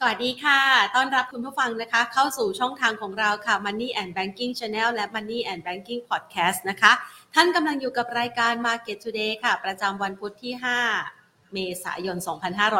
[0.00, 0.60] สวัสดีค่ะ
[0.94, 6.92] ต้อนรับคุณผู้ฟังนะคะ เข้าสู่ช่องทางของเราค่ะ Money and Banking Channel และ Money and Banking Podcast นะคะ
[7.34, 11.15] ท่านกำลังอยู่กับรายการ Market Today ค่ะ ประจำวันพุธที่ 5
[11.56, 12.16] เมษายน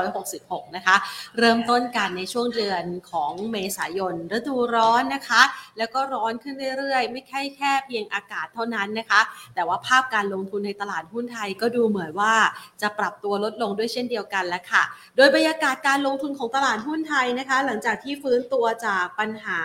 [0.06, 0.96] 2566 นะคะ
[1.38, 5.42] เริ่มต้นกันในช่วงเดือนของเมษายนฤดูร้อนนะคะ
[5.78, 9.20] แล้วก็ร้อนขึ้นเรื่อยๆ ไม่แค่แค่เพียงอากาศเท่านั้นนะคะ
[9.54, 12.34] แต่ว่าภาพการลงทุนในตลาดหุ้นไทยก็ดูเหมือนว่า
[12.82, 14.82] จะปรับตัวลดลงด้วยเช่นเดียวกันแล้วค่ะ
[15.16, 19.60] โดยบรรยากาศการลงทุนของตลาดหุ้นไทยนะคะ หลังจากที่ฟื้นตัวจากปัญหา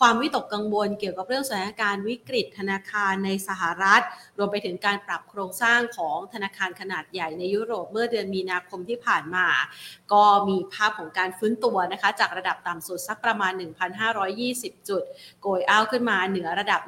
[0.00, 4.02] ความวิตกกังวลเกี่ยวกับเรื่องสถานการณ์วิกฤตธนาคารในสหรัฐ
[4.38, 9.46] รวมไปถึงการปรับโครงสร้างของธนาคารขนาดใหญ่ในยุโรปเมื่อเดือนมีนาคมที่ผ่านมา
[10.12, 13.52] ก็มีภาพของการฟื้นตัวนะคะ จากระดับต่ำสุดสักประมาณ
[14.20, 15.02] 1,520 จุด
[15.42, 16.80] โกยอ้าวขึ้นมาเหนือระดับ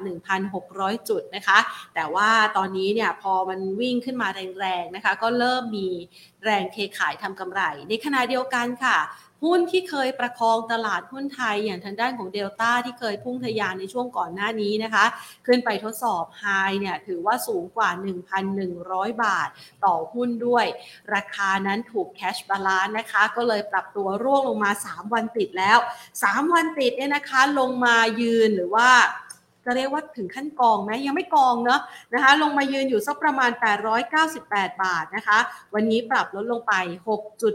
[0.51, 1.57] 1,600 จุดนะคะ
[1.95, 4.27] แต่ว่าตอนนี้เนี่ยพอมันวิ่งขึ้นมา
[4.59, 5.87] แรงๆนะคะ ก็เริ่มมี
[6.43, 8.97] แรงเทขายทำกำไร ในขณะเดียวกันค่ะ
[9.45, 15.05] หุ้นที่เคยประคองตลาดหุ้นไทยอย่างทางด้านของเดลต้าที่เคยพุ่งทะยานในช่วงก่อนหน้านี้นะคะ
[15.47, 16.45] ขึ้นไปทดสอบไฮ
[16.79, 17.89] เนี่ยถือว่าสูงกว่า
[18.55, 19.49] 1,100 บาท
[19.85, 20.65] ต่อหุ้นด้วย
[21.13, 25.77] ราคานั้นถูกแคชบาลานนะคะ ก็เลยปรับตัวร่วงลงมา 3 วันติดแล้ว
[26.15, 28.89] 3 วันติดเนี่ยนะคะลงมายืนหรือว่า
[29.65, 31.81] จะเรียกว่าถึงขั้นกองไหมยังไม่กองเนาะ
[32.13, 33.51] นะคะ ลงมายืนอยู่สักประมาณ
[34.17, 35.37] 898 บาทนะคะ
[35.73, 36.73] วันนี้ปรับลดลงไป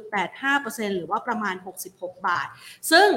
[0.05, 1.55] 6.85%หรือว่าประมาณ
[1.93, 2.47] 66 บาท
[2.91, 3.09] ซึ่ง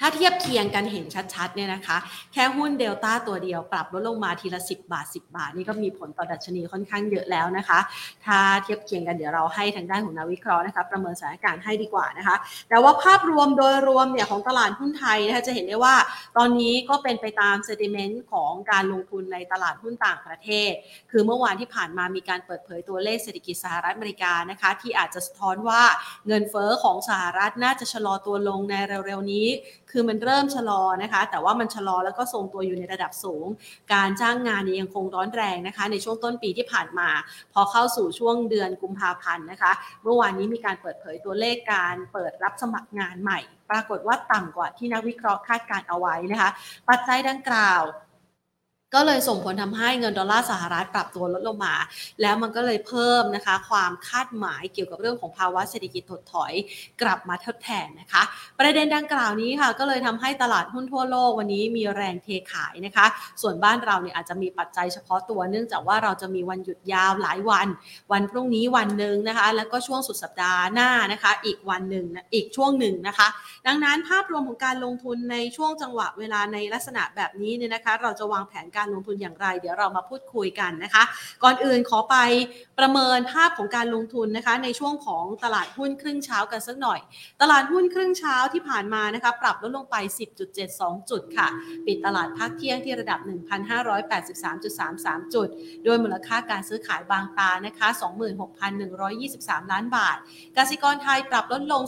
[0.00, 1.96] ถ้าเทียบเคียงกันเห็นชัดๆเนี่ยนะคะ
[2.32, 7.78] แค่หุ้นเดลต้าตัวเดียวปรับลดลงมาทีละ 10 บาท 10 บาท นี่ก็มีผลต่อดัชนีค่อนข้างเยอะแล้วนะคะ
[8.26, 12.36] ถ้าเทียบเคียงกันเดี๋ยวเราให้ทางด้านของนักวิเคราะห์นะคะประเมินสถานการณ์ให้ดีกว่านะคะ
[12.68, 15.94] แต่ว่าภาพรวมโดยรวมเนี่ยของตลาดหุ้นไทยนะคะจะเห็นได้ว่า
[16.36, 20.72] ตอนนี้ก็เป็นไปตามเซติเมนต์ของการลงทุนในตลาดหุ้นต่างประเทศ
[21.10, 25.82] คือเมื่อวานที่ผ่านมามีการเปิดเผยตัวเลขเศรษฐกิจสหรัฐอเมริกานะคะที่อาจจะสะท้อนว่า
[26.26, 28.74] เงินเฟ้อของสหรัฐน่าจะชะลอตัวลงใน
[29.06, 29.46] เร็วๆนี้
[29.90, 33.46] คือมันเริ่มชะลอนะคะ แต่ว่ามันชะลอแล้วก็ทรงตัวอยู่ในระดับสูง
[33.94, 37.08] การจ้างงานยังคงร้อนแรงนะคะ ในช่วงต้นปีที่ผ่านมา
[37.52, 43.40] พอเข้าสู่ช่วงเดือนกุมภาพันธ์นะคะ เมื่อวานนี้มีการเปิดเผยตัวเลขการเปิดรับสมัครงานใหม่
[43.70, 46.50] ปรากฏว่าต่ำกว่าที่นักวิเคราะห์คาดการเอาไว้นะคะ
[46.88, 47.82] ปัจจัยดังกล่าว
[48.94, 51.74] ก็เลยส่งผลทำให้เงินดอลลาร์สหรัฐปรับตัวลดลงมา
[52.22, 56.52] แล้วมันก็เลยเพิ่มนะคะ ความคาดหมายเกี่ยวกับเรื่องของภาวะเศรษฐกิจถดถอย
[57.02, 58.22] กลับมาทดแทนนะคะ
[58.58, 63.06] ประเด็นดังกล่าวนี้ค่ะ ก็เลยทำให้ตลาดหุ้นทั่วโลกวันนี้มีแรงเทขายนะคะ
[63.42, 67.68] ส่วนบ้านเราเนี่ยอาจจะมีปัจจัยเฉพาะตัวเนื่องจากว่าเราจะมีวันหยุดยาวหลายวัน
[68.12, 73.28] วันพรุ่งนี้วันหนึ่งนะคะ แล้วก็ช่วงสุดสัปดาห์หน้านะคะ อีกวันหนึ่งอีกช่วงหนึ่งนะคะ
[73.66, 81.02] ดังนั้นภาพรวมของการลงทุนในช่วงจังหวะเวลาในลักษณะแบบนี้เนี่ยนะคะ เราจะวางแผนการการลงทุนอย่างไร เดี๋ยวเรามาพูดคุยกันนะคะ
[81.42, 82.16] ก่อนอื่นขอไป
[82.78, 87.00] ประเมินภาพของการลงทุนนะคะ ในช่วงของตลาดหุ้นครึ่งเช้ากันสักหน่อย
[87.42, 89.96] ตลาดหุ้นครึ่งเช้าที่ผ่านมานะคะปรับลดลงไป
[90.52, 91.48] 10.72 จุดค่ะ
[91.86, 93.20] ปิดตลาดภาคเที่ยงที่ระดับ
[94.06, 95.48] 1,583.33 จุด
[95.84, 97.88] โดยมูลค่าการซื้อขายบางตานะคะ
[98.60, 100.16] 26,123 ล้านบาท
[100.56, 101.82] กสิกรไทยปรับลดลง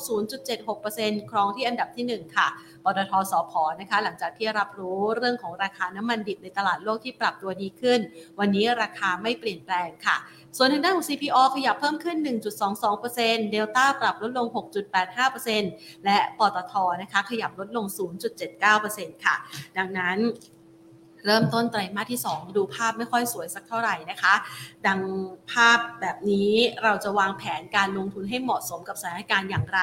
[0.62, 2.48] 0.76%ครองที่อันดับที่ 1 ค่ะ
[2.84, 8.00] ปตทสพนะคะ หลังจากที่รับรู้เรื่องของราคาน้ำมันดิบในตลาดโลกที่ปรับตัวดีขึ้น
[8.40, 10.16] วันนี้ราคาไม่เปลี่ยนแปลงค่ะ
[10.56, 12.16] ส่วนทางด้านของ CPO ขยับเพิ่มขึ้น
[12.84, 14.46] 1.22%เดลต้าปรับลดลง
[15.26, 17.86] 6.85%และปตทนะคะขยับลดลง
[18.54, 19.34] 0.79%ค่ะ
[19.78, 20.18] ดังนั้น
[21.26, 24.34] เริ่มต้นไตรมาสที่ 2 ดูภาพไม่ค่อยสวยสักเท่าไหร่นะคะ
[24.86, 25.00] ดัง
[25.52, 26.52] ภาพแบบนี้
[26.84, 29.80] เราจะวางแผนการลงทุนให้เหมาะสมกับสถานการณ์อย่างไร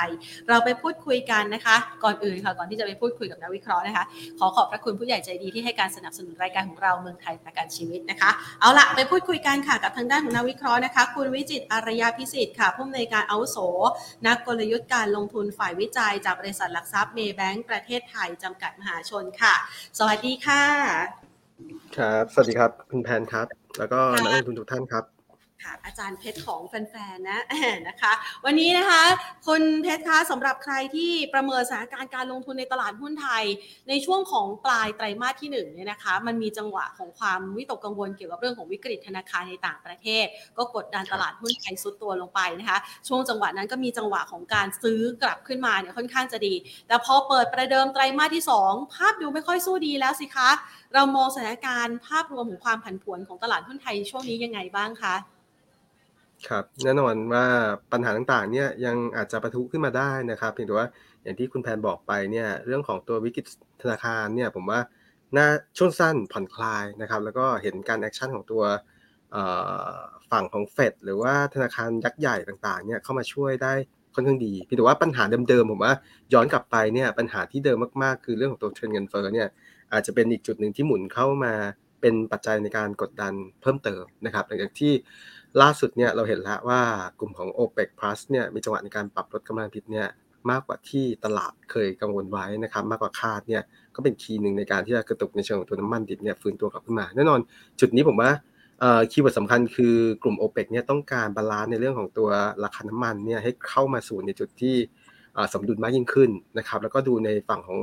[0.50, 4.04] เราไปพูดคุยกันนะคะ ก่อนอื่นค่ะก่อนที่จะไปพูดคุยกับนักวิเคราะห์นะคะ
[4.40, 8.30] ขอขอบพระคุณผู้ใหญ่ใจดีที่ให้การสนับสนุนรายการของเราเมืองไทยประกันชีวิตนะคะ
[8.62, 13.58] เอาละไปพูดคุยกันค่ะกับทางด้านของนักวิเคราะห์นะคะ คุณวิจิตอารยาพิสิทธิ์ค่ะผู้อำนวยการอาวุโส
[14.28, 19.54] นักกลยุทธ์การลงทุนฝ่ายวิจัย จากบริษัทหลักทรัพย์เมย์แบงก์ประเทศไทยจำกัดมหาชนค่ะ
[19.98, 21.29] สวัสดีค่ะ
[21.98, 23.48] ครับ สวัสดีครับ คุณแพนครับ
[23.78, 25.04] แล้วก็นักลงทุนทุกท่านครับ
[25.64, 27.42] ค่ะอาจารย์เพชรของแฟนๆนะ
[27.88, 28.12] นะคะ
[28.46, 29.02] วันนี้นะคะ
[29.48, 33.44] คุณเพชรคะสำหรับใครที่ประเมินสถานการณ์การลงทุนในตลาดหุ้นไทย
[33.90, 40.26] ในช่วงของปลายไตรมาสที่1เนี่ยนะคะ มันมีจังหวะของความวิตกกังวลเกี่ยวกับเรื่องของวิกฤตธนาคารในต่างประเทศ
[40.58, 46.54] ก็กดดันตลาดหุ้นไทยซุดตัวลงไปนะคะ ช่วงจังหวะนั้นก็มีจังหวะของการซื้อกลับขึ้นมาเนี่ยค่อนข้างจะดี
[46.88, 50.50] แต่พอเปิดประเดิมไตรมาสที่ 2 ภาพดูไม่ค่อยสู้ดีแล้วสิคะ
[50.94, 55.16] เรามองสถานการณ์ภาพรวมของความผันผวนของตลาดหุ้นไทยช่วงนี้ยังไงบ้างคะ
[56.48, 57.46] ครับแน่นอนว่า
[57.92, 60.88] ปัญหาต่างๆเนี่ยยังอาจจะประทุขึ้นมาได้นะครับเพียงแต่ว่า
[61.24, 63.46] อย่างที่คุณแพนบอกไปเนี่ยเรื่องของตัววิกฤต
[63.82, 64.80] ธนาคารเนี่ยผมว่า
[65.38, 65.48] น่า
[65.78, 68.64] ช่วงสั้นผ่อนคลายนะครับแล้วก็เห็นการ action ของตัว
[70.32, 73.74] ฝั่งของเฟดหรือว่าธนาคารยักษ์ใหญ่ต่างๆเนี่ยเข้ามาช่วยได้
[74.16, 75.94] ค่อนข้างดีพี่แต่ว่าปัญหาเดิมๆผมว่า
[76.34, 79.48] ย้อนกลับไปเนี่ยปัญหาที่เดิมมากๆ คือเรื่องของตัวเทรนเงินเฟ้อเนี่ย
[79.94, 81.54] อาจจะเป็นอีกจุดหนึ่งที่หมุนเข้ามา
[82.02, 84.94] เป็นปัจจัยในการกดดันเพิ่มเติมนะครับหลังจากที่
[85.62, 86.82] ล่าสุดเนี่ยเราเห็นแล้วว่า
[87.20, 90.08] กลุ่มของ OPEC Plus เนี่ยมีจังหวะในการปรับลดกำลังผลิตเนี่ย
[90.52, 93.64] มากกว่าที่ตลาดเคยกังวลไว้นะครับมากกว่าคาดเนี่ย
[93.96, 97.40] ก็เป็น key หนึ่งในการที่จะกระตุกในเชิงของตัวน้ำมันดิบเนี่ยฟื้นตัวกลับขึ้นมา แน่นอน
[97.80, 98.32] จุดนี้ผมว่า
[99.12, 102.30] keyword สำคัญคือกลุ่ม o p e ปเนี่ยต้องการ balance ในเรื่องของตัว
[102.64, 104.76] ราคาน้ำมันเนี่ยให้เข้ามาสู่ในจุดที่
[105.54, 107.80] สมดุลมากยิ่งขึ้นนะครับแล้วก็ดูในฝั่งของ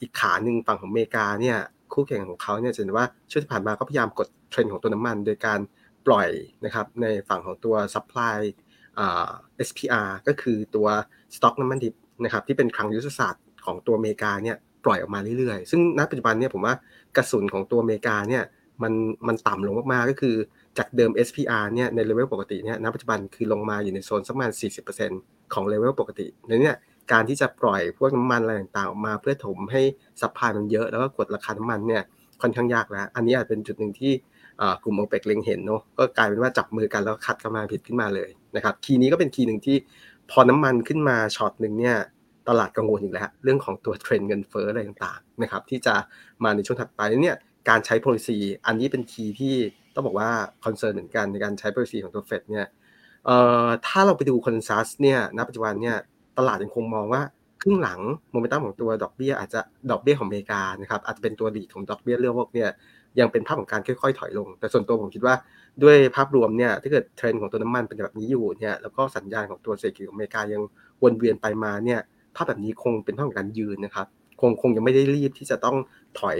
[0.00, 1.56] อีกขาหนึ่งฝั่งของอเมริกาเนี่ย
[1.92, 5.60] คู่แข่งของเขาเนี่ยจะเห็นว่าช่วงที่ผ่านมาก็พยายามกดเทรนด์ของตัวน้ำมัน โดยการ
[6.10, 6.28] ปล่อย
[6.64, 8.38] นะครับในฝั่งของตัว supply
[9.68, 10.86] SPR ก็คือตัว
[11.34, 16.74] สต็อกน้ำมันดิบนะครับที่เป็นคลังยุทธศาสตร์ของตัวอเมริกาเนี่ยปล่อยออกมาเรื่อยๆ ซึ่งณปัจจุบันเนี่ยผมว่า
[17.16, 18.44] กระสุนของตัวอเมริกาเนี่ย
[18.82, 18.92] มัน
[19.26, 20.36] มันต่ำลงมากๆ ก็คือ
[20.78, 24.52] จากเดิม SPR เนี่ยในเลเวลปกติเนี่ยณปัจจุบันคือลงมาอยู่ในโซนสักประมาณ
[25.02, 26.72] 40%ของเลเวลปกติในนี้
[27.12, 29.82] การที่จะปล่อยพวกน้ำมันอะไรต่างๆออกมาเพื่อถมให้
[30.20, 32.02] supply มันเยอะแล้วก็กดราคาน้ำมันเนี่ย
[32.42, 34.12] ค่อนข้างยากแล้ว อันนี้อาจเป็นจุดหนึ่งที่
[34.84, 39.76] กลุ่มโอเปกเล็งเห็นเนาะก็กลายเป็นว่าจับมือกันแล้ว cut กำลังผลิตขึ้นมาเลยนะครับ key นี้ก็เป็น key หนึ่งที่
[40.30, 41.96] พอน้ำมันขึ้นมาช็อตหนึ่งเนี่ย
[42.48, 45.94] ตลาดกังวลอีกแล้วเรื่องของตัวเทรนด์เงินเฟ้ออะไรต่างๆนะครับที่จะ
[46.44, 47.36] มาในช่วงถัดไปเนี่ย
[47.68, 49.54] การใช้ policy อันนี้เป็น key ที่
[49.94, 50.30] ต้องบอกว่า
[50.64, 52.66] concern เหมือนกันในการใช้ policy ของตัวเฟดเนี่ย
[53.26, 55.96] เอ่อถ้าเราไปดู consensus เนี่ยณปัจจุบันเนี่ย
[56.38, 57.22] ตลาดยังคงมองว่า
[57.62, 59.60] ครึ่งหลังโมเมนตัมของตัวดอกเบี้ยอาจจะ
[59.90, 62.68] ดอกเบี้ยของอเมริกานะครับอาจจะเป็นตัวดีของดอกเบี้ยเรื่องพวกเนี่ย
[63.20, 65.34] ยังเป็นภาพของการค่อยๆ ถอยลง แต่ส่วนตัวผมคิดว่า
[65.82, 70.62] ด้วยภาพรวมเนี่ยถ้าเกิดเทรนด์ของตัวน้ำมันเป็นแบบนี้อยู่เนี่ยแล้วก็สัญญาณของตัวเศรษฐกิจของอเมริกายัง
[71.02, 72.00] วนเวียนไปมาเนี่ย
[72.36, 74.06] ภาพแบบนี้คงเป็นภาพของการยืนนะครับ
[74.40, 75.76] คงคงยังไม่ได้รีบที่จะต้อง
[76.20, 76.38] ถอย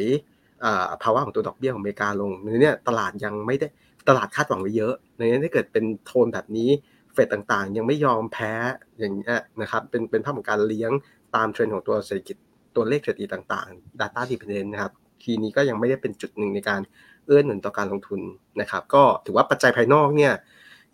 [1.03, 3.67] ภาวะของตัวดอกเบี้ยของอเมริกาลงในนี้ตลาดยังไม่ได้
[4.09, 6.71] ตลาดคาดหวังไว้เยอะ ในนี้ถ้าเกิดเป็นโทนแบบนี้
[7.13, 8.53] เฟดต่างๆ ยังไม่ยอมแพ้
[8.99, 10.91] อย่างนี้นะครับเป็นเป็นภาพของการเลี้ยง
[11.37, 12.37] ตามเทรนด์ของตัวเศรษฐกิจ
[12.77, 14.93] ตัวเลขเศรษฐกิจต่างๆ Data Dependent นะครับ
[15.25, 16.81] ทีนี้ก็ยังไม่ได้เป็นจุดหนึ่งในการ
[17.27, 18.21] เอื้อหนุนต่อการลงทุน
[18.61, 20.33] นะครับ ก็ถือว่าปัจจัยภายนอกเนี่ย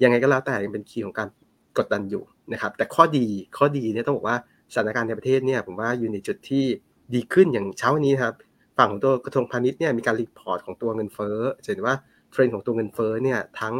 [0.02, 1.28] ยังไงก็แล้วแต่ยังเป็น key ของการ
[1.78, 3.26] กดดันอยู่นะครับ แต่ข้อดี
[3.56, 4.38] ข้อดีเนี่ยต้องบอกว่า
[4.72, 6.64] สถานการณ์ในประเทศเนี่ยผมว่าอยู่ในจุดที่
[7.14, 8.34] ดีขึ้นอย่างเช้าวันนี้ครับ
[8.78, 11.96] ฝั่งของตัวกระทรวงพาณิชย์เนี่ยมีการ report ของตัวเงินเฟ้อเห็นว่า
[12.30, 13.74] เทรนด์ของตัวเงินเฟ้อเนี่ยทั้ง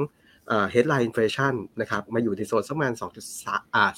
[0.70, 3.90] headline inflation นะครับมาอยู่ในโซนสักประมาณ2อ่า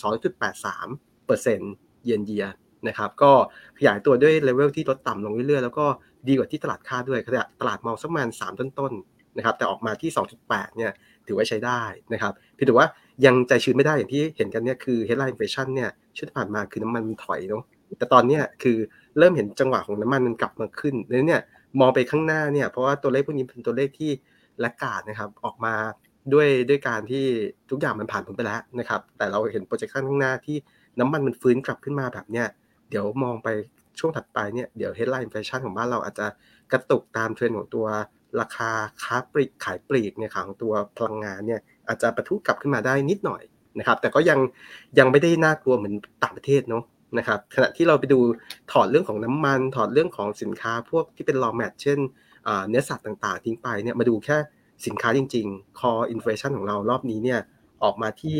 [0.59, 1.73] 2.83เปอร์เซ็นต์
[2.05, 2.47] เยนเยีย
[2.89, 3.33] นะครับก็
[3.79, 5.87] ขยายตัวด้วยเลเวลที่ลดต่ำลงเรื่อยๆ แล้วก็
[6.27, 10.11] ดีกว่าที่ตลาดคาดด้วยขณะตลาดมองสักประมาณ3ต้นๆนะครับแต่ออกมาที่
[10.45, 10.93] 2.8เนี่ย
[11.27, 11.83] ถือว่าใช้ได้
[12.13, 12.87] นะครับพี่ถือว่า
[13.25, 17.63] ยังใจชื้นไม่ได้อย่างที่เห็นกันเนี่ยคือ headline inflation เนี่ยชุดผ่านมาคือน้ำมันถอยเนาะ
[17.99, 18.77] แต่ตอนนี้คือ
[19.19, 20.95] เริ่มเห็นจังหวะของน้ำมันมันกลับมาขึ้น
[21.29, 21.41] เนี่ย
[21.81, 24.11] มองไปข้างหน้าเนี่ยเพราะว่าตัวเลขพวกนี้เป็นตัวเลขที่
[24.65, 25.75] ละกาดนะครับออกมา
[26.33, 27.25] ด้วยด้วยการที่
[27.71, 30.57] ทุกอย่างมันผ่านผลไปแล้วนะครับแต่เราเห็นโปรเจคชันข้างหน้าที่
[31.01, 32.47] น้ำมันมันฟื้นกลับขึ้นมาแบบเนี้ย
[32.91, 33.49] เดี๋ยวมองไป
[33.99, 36.27] ช่วงถัดไปเนี่ยเดี๋ยว headline inflation ของบ้านเราอาจจะ
[36.73, 37.87] กระตุกตามเทรนด์ของตัว
[38.41, 38.71] ราคา
[39.03, 43.43] ค้าปลีกขายปลีกเนี่ยของตัวพลังงานเนี่ยอาจจะประทุกลับขึ้นมาได้นิดหน่อย
[43.79, 44.39] นะครับ แต่ก็ยัง
[44.99, 46.85] ยังไม่ได้น่ากลัวเหมือนต่างประเทศเนาะ
[47.19, 48.21] นะครับขณะที่เราไปดู
[48.73, 51.99] ถอดเรื่องของน้ำมัน ถอดเรื่องของสินค้าพวกที่เป็น raw mat เช่น
[52.69, 54.37] เนื้อสัตว์ต่างๆ ทิ้งไปเนี่ยมาดูแค่
[54.87, 57.41] สินค้าจริงๆ core inflation ของเรารอบนี้เนี่ย
[57.83, 58.37] ออกมาที่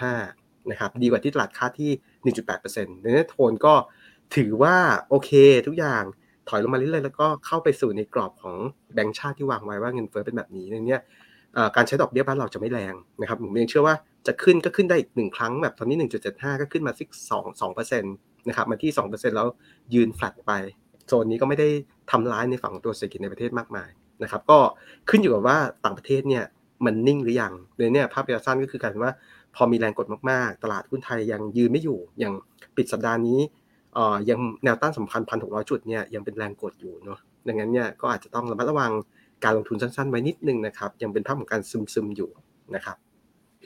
[0.00, 1.90] 1.75 นะครับ ดีกว่าที่ตลาดคาดที่
[2.56, 3.74] 1.8%ในนี้โทนก็
[4.36, 4.76] ถือว่า
[5.08, 5.30] โอเค
[5.66, 6.04] ทุกอย่าง
[6.48, 8.56] ถอยลงมาเรื่อยๆแล้วก็เข้าไปสู่ในกรอบของ
[8.94, 10.98] แบงก์ชาติที่วางไว้ว่าเงินเฟ้อเป็นแบบนี้ในนี้
[11.76, 13.94] การใช้ดอกเบี้ยบ้านเราจะไม่แรงนะครับผมยังเชื่อว่า
[14.26, 15.96] จะขึ้นก็ขึ้นได้อีกหนึ่งครั้งแบบตอนนี้
[16.30, 18.14] 1.75 ก็ขึ้นมาสักสองสองเปอร์เซ็นต์
[18.48, 19.46] นะครับมาที่ 2%แล้ว
[19.94, 20.52] ยืนแฟลตไป
[21.06, 21.68] โซนนี้ก็ไม่ได้
[22.10, 23.90] ทำร้ายในฝั่งตัวเศรษฐกิจในประเทศมากมาย
[24.22, 24.58] นะครับก็
[25.10, 26.44] ขึ้นอยู่กับว่าต่างประเทศเนี่ย
[26.84, 29.12] มันนิ่งหรือยังเลยเนี่ยภาพระยะสั้นก็คือการว่า
[29.56, 32.34] พอมีแรงกดมากๆ ตลาดหุ้นไทยยังยืนไม่อยู่ อย่าง
[32.76, 33.38] ปิดสัปดาห์นี้
[34.30, 37.18] ยังแนวต้านสำคัญพันหกร้อยจุดเนี่ยยังเป็นแรงกดอยู่เนาะ
[37.48, 38.92] ดังนั้นเนี่ยก็อาจจะต้องระมัดระวัง
[39.44, 42.30] การลงทุนสั้นๆไว้นิดนึงนะครับ ยังเป็นภาพของการซึมๆอยู่
[42.74, 42.96] นะครับ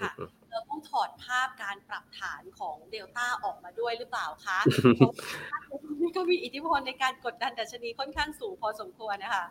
[0.00, 0.10] ค่ะ
[0.50, 4.58] เราต้องถอดภาพการปรับฐานของเดลต้าออกมาด้วยหรือเปล่าคะ
[6.02, 9.44] นี่ก็มีอิทธิพลในการกดดันดัชนีค่อนข้างสูงพอสมควรนะคะ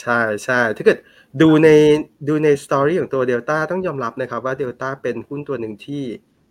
[0.00, 0.98] ใช่ใช่ถ้าเกิด
[1.40, 1.68] ดูใน
[2.28, 6.02] ดูใน story ของตัวเดลต้าต้องยอมรับนะครับว่าเดลต้าเป็นหุ้นตัวหนึ่งที่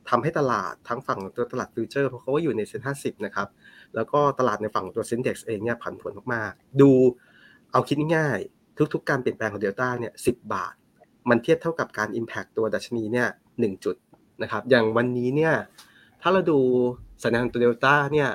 [0.10, 3.48] ทำให้ตลาดทั้งฝั่งตัวตลาด future เพราะเขาอยู่ในเซ็นห้าสิบนะครับ
[3.96, 6.92] แล้วก็ตลาดในฝั่งตัว SET Index เองเนี่ยผันผวนมากๆ ดู
[7.72, 10.74] เอาคิดง่ายๆ ทุกๆ การเปลี่ยนแปลงของเดลต้าเนี่ยสิบาท
[11.30, 13.28] มันเทียบเท่ากับการ Impact ตัวดัชนีเนี่ย
[13.60, 13.96] หนึ่งจุด
[14.42, 15.54] นะครับ อย่างวันนี้เนี่ย
[16.22, 16.60] ถ้าเราดู
[17.24, 18.30] สัญญาณตัวเดลต้าเนี่ย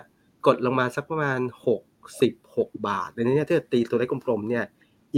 [0.47, 1.41] กดลงมาสักประมาณ
[2.15, 4.65] 66 บาทในนี้เนี่ยถ้าตีตัวเลขกลมๆเนี่ย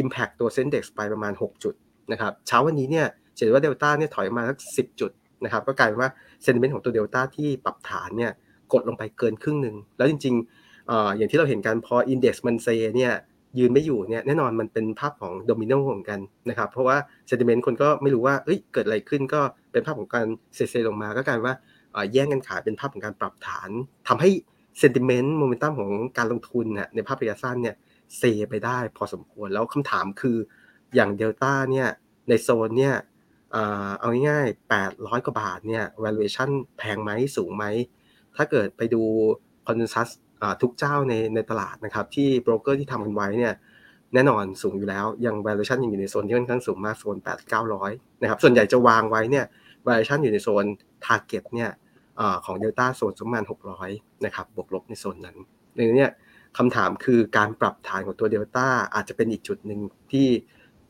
[0.01, 1.75] Impact ตัว SET Index ไปประมาณ 6 จุด
[2.13, 5.11] นะครับเช้าวันนี้เนี่ยเห็นว่าเดลต้าเนี่ยถอยมาสัก10 จุด
[5.45, 6.11] นะครับก็กลายเป็นว่า
[6.43, 8.33] sentiment ของตัวเดลต้าที่ปรับฐานเนี่ย
[8.73, 13.13] กดลงไปเกินครึ่งหนึ่งแล้วจริงๆออย่างที่เราเห็นกันพอ index มันเซเนี่ย
[13.59, 16.97] ยืนไม่อยู่เนี่ยแน่นอนมันเป็นภาพของโดมิโนเหมือนกันนะครับเพราะว่า
[17.29, 19.41] sentiment คนก็ไม่รู้ว่าเอ้ยเกิดอะไรขึ้นก็
[19.73, 21.55] เป็นภาพของการเซเซลงมาก็กลายว่า
[22.13, 23.71] แย่งกันขายเป็นภาพของการปรับฐาน
[24.09, 24.31] ทำให้
[24.81, 27.77] sentiment momentum ของการลงทุนเนี่ยในภาพระยะสั้นเนี่ย
[28.19, 30.37] เซไปได้พอสมควรแล้วคำถามคือ
[30.95, 31.89] อย่างเดลต้าเนี่ย
[32.29, 32.95] ในโซนเนี่ย
[33.99, 37.65] เอาง่ายๆ 800 กว่าบาทเนี่ย valuation แพงไหมสูงไหม
[38.37, 39.03] ถ้าเกิดไปดู
[39.67, 40.09] consensus
[40.63, 43.55] ทุกเจ้าในในตลาดนะครับ ที่โบรกเกอร์ที่ทำกันไว้เนี่ย
[44.15, 49.45] แน่นอนสูงอยู่แล้ว ยัง valuation ยังอยู่ในโซนที่ค่อนข้างสูงมากโซน 8 900 นะครับ ส่วนใหญ่จะวางไว้เนี่ย
[49.87, 50.65] valuation อยู่ในโซน
[51.07, 51.71] target เนี่ย
[52.45, 53.45] ของ Delta โซนประมาณ
[53.83, 55.37] 600 นะครับ บวกลบในโซนนั้น
[55.75, 56.09] ในนี้
[56.59, 59.81] คำถามคือการปรับฐานของตัว Delta อาจจะเป็นอีกจุดหนึ่ง
[60.13, 60.29] ที่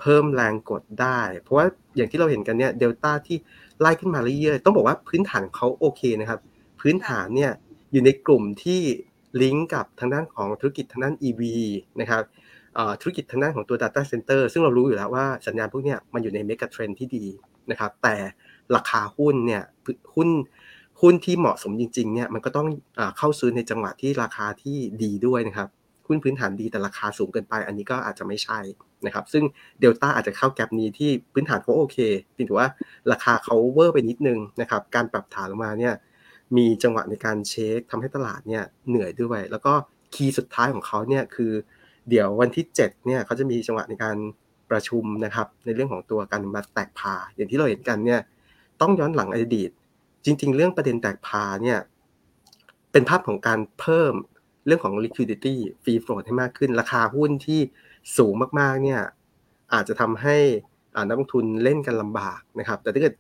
[0.01, 1.67] เพิ่มแรงกดได้ เพราะว่า
[1.97, 3.37] อย่างที่เราเห็นกันเนี่ยเดลต้าที่
[3.81, 6.41] ไล่ขึ้นมาเรื่อยๆต้องบอกว่าพื้นฐานเขาโอเคนะครับ
[6.81, 7.53] พื้นฐานเนี่ย
[7.93, 8.81] อยู่ในกลุ่มที่
[9.43, 11.43] ลิงก์กับทางด้านของธุรกิจทางด้าน EV
[12.01, 12.23] นะครับ
[13.01, 17.25] ธุรกิจทางด้านของตัว Data Center ซึ่งเรารู้อยู่แล้วว่าสัญญาณพวกนี้มันอยู่ใน megatrend ที่ดี
[17.71, 18.17] นะครับ แต่
[18.77, 19.63] ราคาหุ้นเนี่ย
[20.15, 20.29] หุ้น
[21.01, 22.69] หุ้นที่เหมาะสมจริงๆเนี่ยมันก็ต้อง
[23.19, 25.69] เข้าซื้อในจังหวะที่ราคาที่ดีด้วยนะครับ
[26.11, 28.59] หุ้นพื้นฐานดีแต่ราคาสูงเกินไป อันนี้ก็อาจจะไม่ใช่
[29.07, 29.45] นะครับ ซึ่ง
[29.81, 31.99] เดลต้าอาจจะเข้า gap นี้ที่พื้นฐานเขาโอเค
[32.33, 32.69] เพียงแต่ว่า
[33.13, 35.95] ราคาเขา over ไปนิดนึงนะครับ การปรับฐานลงมาเนี่ย
[36.57, 39.73] มีจังหวะในการเช็คทำให้ตลาดเนี่ยเหนื่อยด้วย แล้วก็
[40.15, 41.53] คีย์สุดท้ายของเขาเนี่ยคือ
[42.11, 44.17] เดี๋ยววันที่ 7 เนี่ยเขาจะมีจังหวะในการ
[44.71, 48.21] ประชุมนะครับ ในเรื่องของตัวการมาแตกพา อย่างที่เราเห็นกันเนี่ย
[48.81, 49.71] ต้องย้อนหลังอดีต
[50.25, 51.79] จริง ๆ เรื่องประเด็นแตกพาเนี่ย
[52.93, 54.15] เป็นภาพของการเพิ่ม
[54.67, 57.61] เรื่องของ liquidity free float ให้มากขึ้น ราคาหุ้นที่
[58.17, 59.01] สูงมากๆเนี่ย
[59.75, 60.37] อาจจะทำให้
[61.09, 63.15] นักลงทุนเล่นกันลำบากนะครับ แต่ถ้าเกิด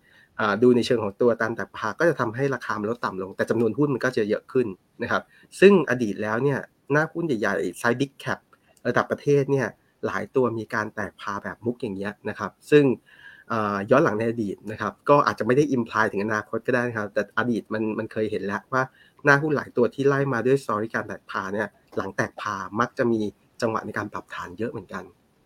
[0.62, 4.66] ดูในเชิงของตัวการแตกพาร์ก็จะทำให้ราคามันลดต่ำลง แต่จำนวนหุ้นมันก็จะเยอะขึ้น
[5.02, 5.22] นะครับ
[5.60, 6.58] ซึ่งอดีตแล้วเนี่ย
[6.92, 8.38] หน้าหุ้นใหญ่ๆ size big cap
[8.86, 9.66] ระดับประเทศเนี่ย
[10.06, 12.84] หลายตัวมีการแตกพาร์แบบมุกอย่างเงี้ยนะครับ ซึ่ง
[13.90, 18.82] ย้อนหลังในอดีตนะครับ ก็อาจจะไม่ได้ imply ถึงอนาคตก็ได้นะครับ แต่อดีตมันมันเคยเห็นแล้วว่า
[19.24, 23.20] หน้าหุ้นหลายตัวที่ไล่มาด้วย story การแตกพาร์เนี่ยหลังแตกพาร์มักจะมี
[23.62, 25.04] จังหวะในการปรับฐานเยอะเหมือนกัน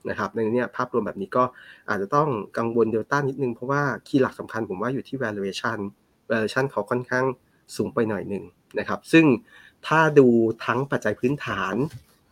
[0.08, 1.44] นะครับในนี้ภาพรวมแบบนี้ก็
[1.88, 2.28] อาจจะต้อง
[2.58, 5.78] กังวลเดลต้านิดนึง เพราะว่าคีย์หลักสำคัญผมว่าอยู่ที่ valuation
[6.30, 7.24] valuation เขาค่อนข้าง
[7.76, 8.44] สูงไปหน่อยหนึ่ง
[8.78, 9.24] นะครับ ซึ่ง
[9.86, 10.26] ถ้าดู
[10.64, 11.74] ทั้งปัจจัยพื้นฐาน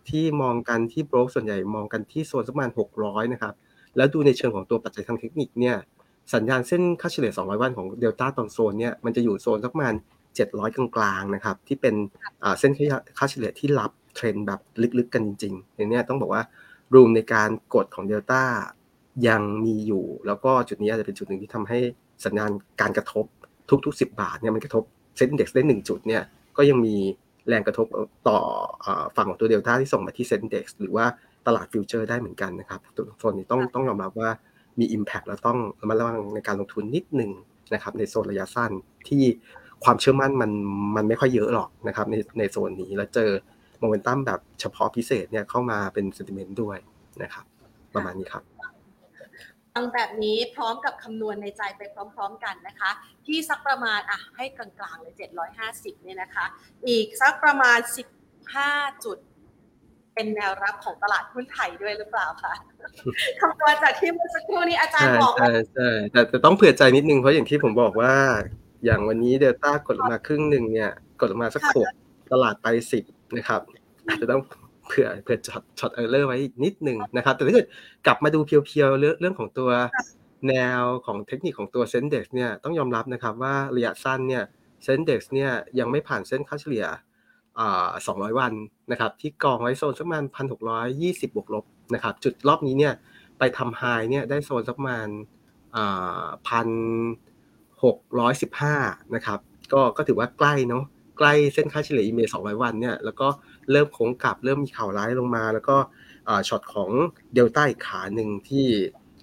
[0.08, 2.70] ที่มองกันที่โบรกส่วนใหญ่มองกันที่โซนสักประมาณ
[3.02, 3.54] 600 นะครับ
[3.96, 5.76] แล้วดูในเชิงของตัวปัจจัยทางเทคนิคเนี่ย
[6.34, 9.94] สัญญาณเส้นค่าเฉลี่ย 200 วันของเดลต้าตอนโซนเนี่ยมันจะอยู่โซนสักประมาณ
[10.36, 11.94] 700 กลางๆนะครับที่เป็น
[12.58, 12.72] เส้น
[13.18, 14.60] ค่าเฉลี่ยที่รับเทรนแบบ
[14.98, 16.42] ลึกๆกันจริงๆอย่างนี้ต้องบอกว่า
[16.94, 18.42] รูมในการกดของเดลต้า
[19.28, 21.78] ยังมีอยู่ แล้วก็จุดนี้อาจจะเป็นจุดหนึ่งที่ทำให้
[22.24, 23.24] สัญญาณการกระทบ
[23.84, 24.84] ทุกๆ 10 บาทเนี่ยมันกระทบ
[25.16, 26.22] เซ็นดี x ได้1จุดเนี่ย
[26.56, 26.96] ก็ยังมี
[27.48, 27.86] แรงกระทบ
[28.28, 28.38] ต่อ
[29.16, 31.06] ฝั่งของตัวเดลต้าที่ส่งมาที่เซ็นดี x หรือว่า
[31.46, 34.30] ตลาดฟิวเจอร์ได้เหมือนกันนะครับตัวโซนนี้ต้องต้องยอมรับว่า
[34.78, 37.30] มี Impact แล้วต้องระมัดระวังในการลงทุนนิดหนึ่ง
[37.74, 38.72] นะครับในโซนระยะสั้น
[39.08, 39.22] ที่
[39.84, 40.50] ความเชื่อมั่นมัน
[40.96, 43.30] มันไม่ค่อยเยอะหรอกนะครับในในโซนนี้แล้วเจอ
[43.80, 46.78] โมเมนตัมแบบเฉพาะพิเศษเนี่ยเข้ามาเป็นเซนติเมนต์ด้วย
[47.22, 47.44] นะครับ
[47.94, 48.42] ประมาณนี้ครับ
[49.74, 52.90] ฟังแบบนี้พร้อมกับคำนวณในใจไปพร้อม ๆ กันนะคะ
[53.26, 55.14] ที่สักประมาณอะให้กลางๆเลย
[55.58, 56.44] 750เนี่ยนะคะ
[56.88, 57.78] อีกสักประมาณ
[58.40, 59.18] 15 จุด
[60.14, 62.54] เป็นแนวรับของตลาดหุ้นไทยด้วยหรือเปล่าคะ
[63.40, 68.14] คำนวณจากที่เมื่อสักครู่นี้อาจารย์บอกใช่ใช่แต่แต่ต้องเผื่อใจนิดนึงเพราะอย่างที่ผมบอกว่า
[68.84, 71.88] อย่างวันนี้เดลต้ากดลงมาครึ่งหนึ่งเนี่ย กดลงมาสักหก
[72.32, 73.04] ตลาดไปสิบ
[73.36, 73.60] นะครับ
[74.06, 74.42] อาจจะต้อง
[74.88, 77.66] เผื่อเผื่อ shot shot error ไว้นิดหนึ่งนะครับ แต่ถ้าเกิด
[78.06, 79.70] กลับมาดู pure ๆเรื่องเรื่องของตัว
[80.48, 84.44] แนวของเทคนิคของตัว SET Index เนี่ยต้องยอมรับนะครับว่าระยะสั้นเนี่ย
[84.82, 86.86] SET Index เนี่ยยังไม่ผ่านเส้นค่าเฉลี่ย
[87.58, 88.52] อ่า200วัน
[88.90, 90.24] นะครับที่กองไว้โซนสักประมาณ
[90.74, 92.94] 1,620บวกลบนะครับจุดรอบนี้เนี่ย
[93.38, 95.08] ไปทำ highเนี่ยได้โซนสักประมาณ
[95.76, 96.68] อ่าพัน
[97.84, 98.76] หกร้อยสิบห้า
[99.14, 99.38] นะครับ
[99.72, 100.84] ก็ก็ถือว่าใกล้เนาะ
[101.18, 103.28] ใกล้เส้นค่าเฉลี่ยอีเมล200 วันเนี่ยแล้วก็
[103.70, 105.76] เริ่มโค้งกลับเริ่มมีข่าวร้ายลงมา แล้วก็
[106.48, 106.90] ช็อตของ
[107.34, 108.66] เดลต้าอีกขาหนึ่งที่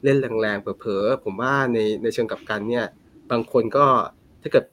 [0.03, 2.85] เล่นแรงๆเผลอๆผมว่าในในเชิงกับกันเนี่ย
[3.31, 3.85] บางคนก็
[4.41, 4.65] ถ้าเกิด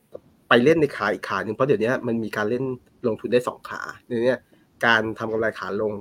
[0.49, 2.65] ไปเล่นในขาอีกขาหนึ่งเพราะเดี๋ยวนี้มันมีการเล่น
[3.07, 3.83] ลงทุนได้สองขา
[4.25, 4.41] เนี่ย
[4.87, 5.93] การทำกำไรขาลง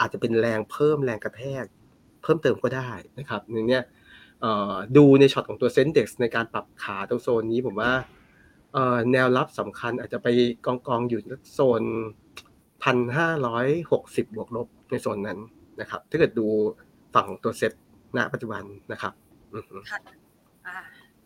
[0.00, 1.64] อาจจะเป็นแรงเพิ่มแรงกระแทก
[2.22, 3.80] เพิ่มเติมก็ได้นะครับในนี้
[4.96, 7.92] ดูในช็อตของตัวเซนเด็กในการปรับขาตรงโซนนี้ผมว่า
[9.12, 10.28] แนวรับสำคัญอาจจะไป
[10.66, 11.20] กองกองอยู่
[11.54, 11.82] โซน
[12.82, 15.38] พันห้าร้อยหกสิบบวกลบในโซนนั้น
[15.80, 16.46] นะครับ ถ้าเกิดดู
[17.14, 17.72] ฝั่งของตัวเซ็ต
[18.16, 19.12] ณปัจจุบันนะครับ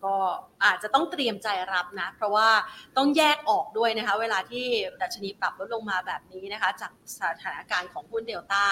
[0.05, 0.17] กก็
[0.65, 2.49] อาจจะต้องเตรียมใจรับนะ เพราะว่า
[2.97, 4.67] ต้องแยกออกด้วยนะคะ เวลาที่
[5.03, 8.65] ดัชนีปรับลดลงมาแบบนี้นะคะ จากสถานการณ์ของหุ้นเดลต้า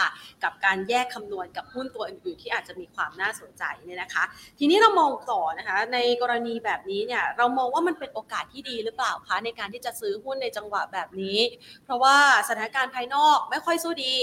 [0.44, 4.24] กับการแยกคำนวณกับหุ้นตัวอื่นๆที่อาจจะมีความน่าสนใจเนี่ยนะคะ
[4.58, 11.38] ทีนี้เรามองต่อนะคะ ในกรณีแบบนี้เนี่ยเรามองว่ามันเป็นโอกาสที่ดีหรือเปล่าคะในการที่จะซื้อหุ้นในจังหวะแบบนี้
[11.84, 12.16] เพราะว่า
[12.48, 14.14] สถานการณ์ภายนอกไม่ค่อยสู้ดี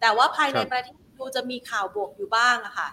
[0.00, 2.88] แต่ว่าภายในประเทศดูจะมีข่าวบวกอยู่บ้างอะค่ะ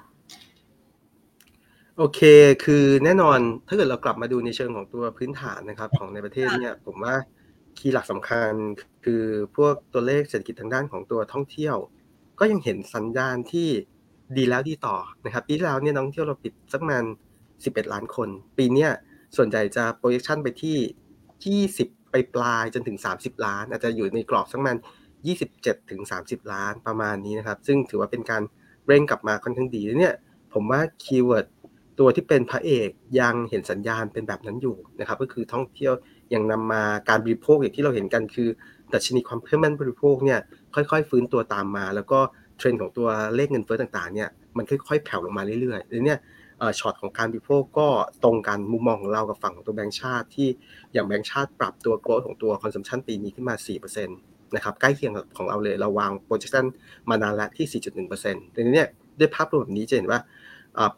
[2.00, 2.22] โอเค
[2.64, 7.16] คือแน่นอนถ้าเกิดเรากลับมาดูในเชิงของตัวพื้นฐานนะครับ ของในประเทศเนี่ยผมว่า
[7.78, 8.52] key หลักสำคัญ
[9.06, 9.24] คือ
[9.56, 11.76] พวกตัวเลขเศรษฐกิจทางด้านของตัวท่องเที่ยว
[12.40, 13.70] ก็ยังเห็นสัญญาณที่
[14.38, 17.06] ดีแล้วดีต่อนะครับ ปีที่แล้วเนี่ยนักท่องเที่ยวเราปิดสักประมาณ
[17.54, 18.88] 11 ล้านคน ปีนี้
[19.36, 24.78] ส่วนใหญ่จะ projection ไปที่ 20 ไปปลายจนถึง 30 ล้าน อาจจะอยู่ในกรอบสักประมาณ
[25.34, 28.44] 27ถึง30 ล้านประมาณนี้นะครับ ซึ่งถือว่าเป็นการ
[28.88, 30.16] เร่งกลับมาค่อนข้างดีเนี่ย
[30.54, 31.46] ผมว่า keyword
[32.00, 35.94] ตัวที่เป็นพระเอกยังเห็นสัญญาณเป็นแบบนั้นอยู่นะครับ ก็คือท่องเที่ยว
[36.34, 38.50] ยังนำมาการบริโภคอย่างที่เราเห็นกันคือ
[38.94, 40.40] ดัชนีความเชื่อมั่นบริโภคเนี่ย
[40.76, 42.20] ค่อยๆ ฟื้นตัวตามมา แล้วก็
[42.58, 46.20] เทรนด์ของตัวเลขเงินเฟ้อต่างๆเนี่ยมันค่อยๆแผ่วลงมาเรื่อยๆแล้วเนี่ย
[46.80, 47.88] ช็อตของการบริโภคก็
[48.24, 50.48] ตรงกันมุมมองของเรากับฝั่งของตัวแบงก์ชาติที่
[50.94, 56.66] อย่างแบงก์ชาติปรับตัว growth ของตัว consumption ปีนี้ขึ้นมา 4%นะครับใกล้เคียงของเราเลยเราวาง projection
[57.10, 57.82] มานานแล้วที่
[58.16, 60.20] 4.1%ทีนี้เนี่ยด้วยภาพรวมแบบนี้จะเห็นว่า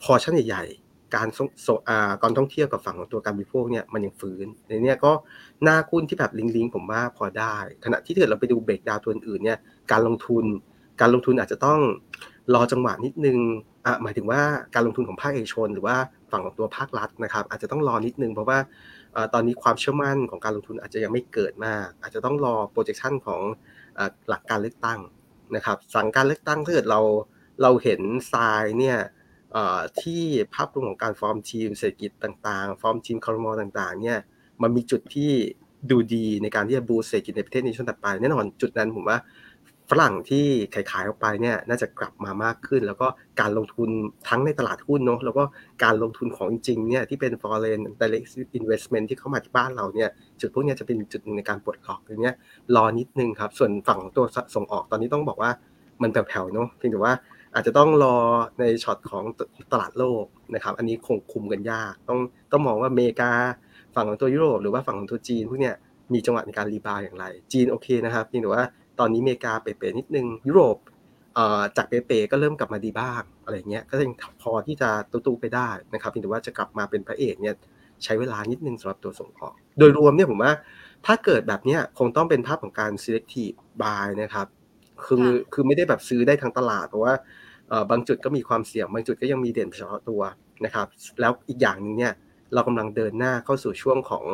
[0.03, 0.63] พอชั่นใหญ่
[1.15, 1.47] การส่ง
[2.23, 5.11] การท่องเที่ยวกับฝั่งของตัวการบริโภคเนี่ยมันยังฟื้นในนี้ก็
[5.63, 9.57] หน้าคุ้นที่แบบลิงลิงผมว่าพอได้ ขณะที่ถ้าเราไปดูเบรกดาวตัวอื่นเนี่ย
[9.91, 10.45] การลงทุน
[11.01, 11.79] การลงทุนอาจจะต้อง
[12.53, 13.37] รอจังหวะนิดนึง
[13.85, 14.41] อะหมายถึงว่า
[14.75, 15.95] การลงทุนของภาคเอกชน หรือว่า
[16.31, 18.59] ฝั่งของตัวภาครัฐนะครับ อาจจะต้องรอนิดนึงเพราะว่า
[19.33, 23.41] ตอนนี้ความเชื่อมั่นของการลงทุนอาจจะยังไม่เกิดมาก อาจจะต้องรอโปรเจคชันของ
[24.29, 24.99] หลังการเลือกตั้ง
[25.55, 27.01] นะครับ หลังการเลือกตั้งถ้าเกิดเรา
[27.61, 28.01] เราเห็น
[28.33, 28.97] ทรายเนี่ย
[30.01, 30.23] ที่
[30.53, 34.19] ภาพรวมของการฟอร์มทีมเศรษฐกิจต่างๆ ฟอร์มทีมครม.ต่างๆเนี่ย
[34.61, 35.31] มันมีจุดที่
[35.91, 39.17] ดูดีในการที่จะ boost เศรษฐกิจในประเทศในช่วงต่อไปแน่นอนจุดนั้นผมว่า
[39.91, 43.07] ฝรั่งที่ขายขายออกไปเนี่ยน่าจะกลับมามากขึ้น แล้วก็
[43.41, 43.89] การลงทุน
[44.29, 45.43] ทั้งในตลาดหุ้นเนาะแล้วก็
[45.83, 48.27] การลงทุนของจริงเนี่ยที่เป็น foreign direct
[48.59, 52.35] investment ที่เข้ามาที่บ้านเราเนี่ยจุดพวกนี้จะเป็นจุดหนึ่งในการปลดล็อกอย่างเงี้ย
[52.75, 55.51] รอนิดนึงครับ ส่วนฝั่งตัวส่งออกตอนนี้ต้องบอกว่า
[56.01, 57.13] มันแผ่วๆเนาะเพียงแต่ว่า
[57.53, 58.17] อาจจะต้องรอ
[58.59, 59.23] ในช็อตของ
[59.71, 62.19] ตลาดโลกนะครับ อันนี้คงคุมกันยาก ต้อง
[62.51, 63.31] ต้องมองว่าอเมริกา
[63.95, 65.75] ฝั่งของตัวยุโรปหรือว่าฝั่งของตัวจีนพวกเนี้ย
[66.13, 68.65] มีจังหวะในการ rebound อย่างไร จีนโอเคนะครับเพียงแต่ว่า
[68.99, 70.77] ตอนนี้อเมริกาเป๋ๆนิดนึงยุโรป
[71.77, 77.55] จากเป๋ๆก็เริ่มกลับมาดีบ้างอะไรเงี้ยก็ยังพอที่จะตุ้ๆไปได้นะครับเพียงแต่ว่าจะกลับมาเป็นพระเอกเนี่ย
[78.03, 80.51] ใช้เวลานิดนึงสำหรับตัวส่งออก โดยรวมเนี่ยผมว่า
[81.05, 84.47] ถ้าเกิดแบบนี้คงต้องเป็นภาพของการ selective buy นะครับ
[85.05, 87.13] คือคือไม่ได้แบบซื้อได้ทั้งตลาด เพราะว่า
[87.91, 90.21] บางจุดก็มีความเสี่ยง บางจุดก็ยังมีเด่นเฉพาะตัว
[90.65, 90.87] นะครับ
[91.21, 92.13] แล้วอีกอย่างนึงเนี่ย
[92.53, 94.25] เรากำลังเดินหน้าเข้าสู่ช่วงของ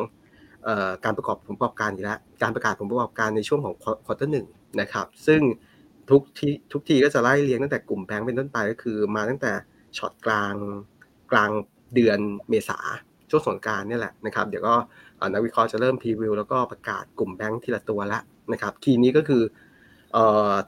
[1.04, 3.74] การประกอบผลประกอบการอีกแล้ว การประกาศผลประกอบการในช่วงของ
[4.06, 4.46] ควอเตอร์หนึ่ง
[4.80, 5.40] นะครับ ซึ่ง
[6.10, 9.52] ทุกทีทุกทีก็จะไล่เรียงตั้งแต่กลุ่มแบงก์เป็นต้นไปก็คือ มาตั้งแต่
[9.98, 10.54] ช็อตกลาง
[11.32, 11.50] กลาง
[11.94, 12.78] เดือนเมษา
[13.30, 14.74] ช่วงสงกรานต์นี่แหละนะครับ เดี๋ยวก็
[15.32, 18.22] นักวิเคราะห์จะเริ่ม preview แล้วก็ประกาศกลุ่มแบงก์ทีละตัวแล้ว
[18.52, 19.42] นะครับ key นี้ก็คือ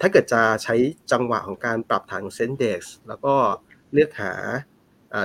[0.01, 0.75] ถ้าเกิดจะใช้
[1.13, 3.35] จังหวะของการปรับฐานของ SET Index แล้วก็
[3.93, 4.33] เลือกหา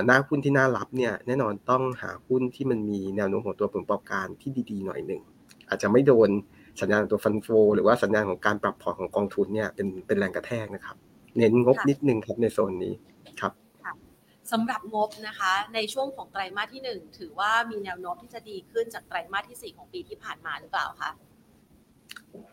[0.06, 5.22] หน้าหุ้นที่น่ารับเนี่ยแน่นอนต้องหาหุ้นที่มันมีแนวโน้มของตัวผลประกอบการที่ดีๆหน่อยหนึ่ง
[5.68, 6.28] อาจจะไม่โดน
[6.80, 10.96] สัญญาณตัว fund flow หรือว่าสัญญาณของการปรับพอร์ตของกองทุนเนี่ยเป็นเป็นแรงกระแทกนะครับ
[11.36, 12.94] เน้นงบนิดนึงครับในโซนนี้
[13.40, 13.52] ครับ
[14.52, 21.10] สำหรับงบนะคะในช่วงของไตรมาสที่ 1 ถือว่ามีแนวโน้มที่จะดีขึ้นจากไตรมาสที่ 4 ของปีที่ผ่านมาหรือเปล่าคะ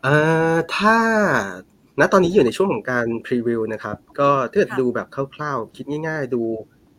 [0.02, 0.14] เอ่
[0.54, 0.96] อถ้า
[2.00, 6.42] ณ ตอนนี้อยู่ในช่วงของการพรีวิวนะครับ ก็ถ้าเกิดดูแบบคร่าวๆ คิดง่ายๆ ดู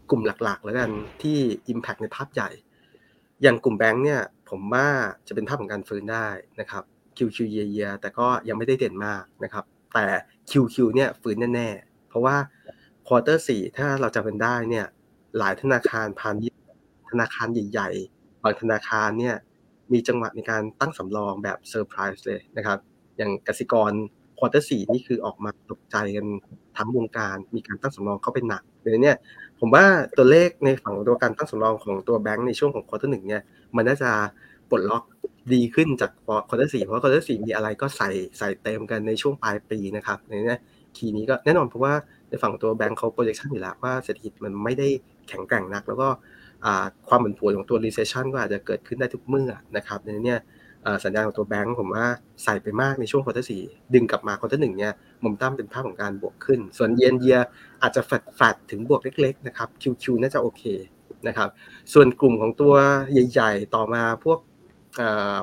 [0.09, 0.89] กลุ่มหลักๆ แล้วกัน
[1.21, 1.37] ที่
[1.73, 2.49] Impact ในภาพใหญ่
[3.41, 4.87] อย่างกลุ่มแบงค์เนี่ย ผมว่า
[5.27, 6.27] จะเป็นภาพของการฟื้นได้
[6.59, 6.83] นะครับ
[7.17, 9.63] QQ เยียแต่ก็ยังไม่ได้เด่นมากนะครับ
[9.93, 10.05] แต่
[10.51, 12.35] QQ เนี่ยฟื้นแน่ๆ เพราะว่า
[13.07, 14.85] quarter สี่ถ้าเราจำกันได้เนี่ย
[15.37, 16.59] หลายธนาคารพาณิชย์
[17.09, 19.35] ธนาคารใหญ่ๆ บางธนาคารเนี่ย
[19.93, 22.77] มีจังหวะในการตั้งสำรองแบบเซอร์ไพรส์เลยนะครับ
[23.17, 23.91] อย่างกสิกร
[24.39, 26.25] quarter สี่นี่คือออกมาตกใจกัน
[26.77, 29.17] ทั้งวงการมีการตั้งสำรองเข้าไปหนักเลยเนี่ย
[29.59, 29.85] ผมว่า
[30.17, 33.41] ตัวเลขในฝั่งตัวการตั้งสำรองของตัวแบงก์ในช่วงของ quarter หนึ่งเนี่ย
[33.75, 34.11] มันน่าจะ
[34.69, 35.03] ปลดล็อก
[35.53, 40.57] ดีขึ้นจาก quarter สี่เพราะ quarter สี่มีอะไรก็ใส่ใส่เต็มกันในช่วงปลายปีนะครับในนี้
[40.97, 41.93] key นี้ก็แน่นอนเพราะว่า
[42.29, 44.87] ในฝั่งตัวแบงก์เขา projection อยู่แล้วว่าเศรษฐกิจมันไม่ได้
[45.29, 46.07] แข็งแกร่งนัก แล้วก็
[47.09, 50.37] ความผันผวนของตัว recession ก็อาจจะเกิดขึ้นได้ทุกเมื่อนะครับในนี้
[51.03, 52.05] สัญญาณของตัวแบงก์ผมว่า
[52.43, 54.93] ใส่ไปมากในช่วง quarter สี่ดึงกลับมา quarter หนึ่งเนี่ย
[55.23, 57.39] มุมตั้มเป็นภาพของการบวกขึ้น ส่วนเยนเยีย
[57.81, 60.63] อาจจะ flat flat ถึงบวกเล็กๆนะครับ QQ น่าจะโอเค
[61.27, 61.49] นะครับ
[61.93, 62.73] ส่วนกลุ่มของตัว
[63.11, 64.39] ใหญ่ ๆ ต่อมาพวก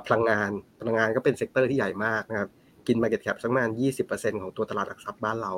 [0.06, 0.50] พลังงาน
[0.80, 2.48] พลังงานก็เป็น sector ที่ใหญ่มากนะครับ
[2.86, 3.70] กิน Market Cap สักประมาณ
[4.06, 5.52] 20%ของตัวตลาดหลักทรัพย์บ้านเรา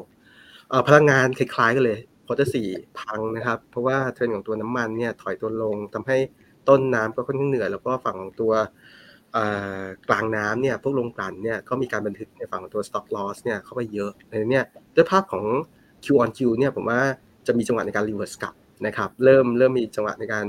[0.89, 1.99] พลังงานคล้ายๆกันเลย
[2.31, 2.69] quarter สี่
[3.01, 6.19] พังนะครับ เพราะว่าเทรนด์ของตัวน้ำมันเนี่ยถอยตัวลงทำให้
[6.69, 8.53] ต้นน้ำก็ค่อนข้างเหนื่อยแล้วก็ฝั่งของตัว
[10.09, 14.63] กลางน้ำเนี่ยพวกโรงกลั่นเนี่ยก็มีการบันทึกในฝั่งของตัว stock loss เนี่ยเข้าไปเยอะในนี้
[14.95, 15.45] ด้วยภาพของ
[16.05, 17.01] Q on Q เนี่ยผมว่า
[17.47, 18.55] จะมีจังหวะในการ reverse กลับ
[18.87, 20.47] นะครับเริ่มเริ่มมีจังหวะในการ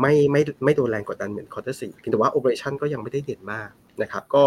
[0.00, 3.68] ไม่ไม่ไม่โดนแรงกดดันเหมือน quarter สี่เพียงแต่ว่า operation ก็ยังไม่ได้เด่นมาก
[4.02, 4.42] นะครับก็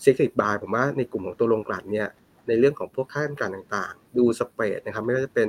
[0.00, 2.08] selective buy ผมว่าในกลุ่มของตัวโรงกลั่นเนี่ย
[2.48, 5.48] ในเรื่องของพวกค่าการต่างๆ ดู spread นะครับไม่ว่าจะเป็น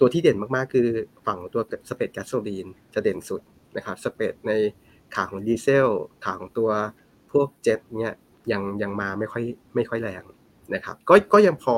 [0.00, 0.86] ตัวที่เด่นมากๆ คือ
[1.26, 3.40] ฝั่งตัว spread gasoline จะเด่นสุด
[3.76, 4.52] นะครับ spread ใน
[5.14, 5.88] ขาของดีเซล
[6.24, 6.70] ขาของตัว
[7.32, 8.14] พวกเจ็ตเนี่ย
[8.52, 10.22] ยังยังมาไม่ค่อยไม่ค่อยแรง
[10.74, 11.76] นะครับก็ก็ยังพอ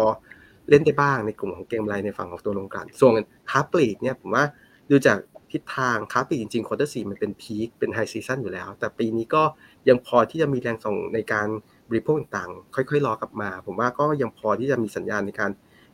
[0.68, 3.12] เล่นได้บ้างในกลุ่มของเก็งกำไรในฝั่งของตัวโรงกลั่นส่วน
[3.50, 4.44] ค้าปลีกเนี่ยผมว่า
[4.90, 5.18] ดูจาก
[5.52, 9.42] ทิศทางค้าปลีกจริงๆ quarter สี่มันเป็น peak เป็น high season อยู่แล้ว แต่ปีนี้ก็
[9.88, 11.48] ยังพอที่จะมีแรงส่งในการ
[11.88, 15.50] บริโภคต่างๆค่อยๆรอกลับมา ผมว่าก็ยังพอที่จะมีสัญญาณในการ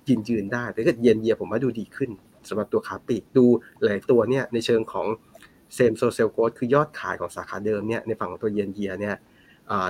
[0.08, 2.10] ยืนยืนได้แต่ถ้าเย็นเยียผมว่าดูดีขึ้น
[2.48, 3.44] สำหรับตัวค้าปลีกดู
[3.82, 5.06] หลายตัวเนี่ยในเชิงของ
[5.74, 9.16] same store sales growth คือยอดขายของสาขาเดิมเนี่ยในฝั่งของตัวเย็นเยียเนี่ย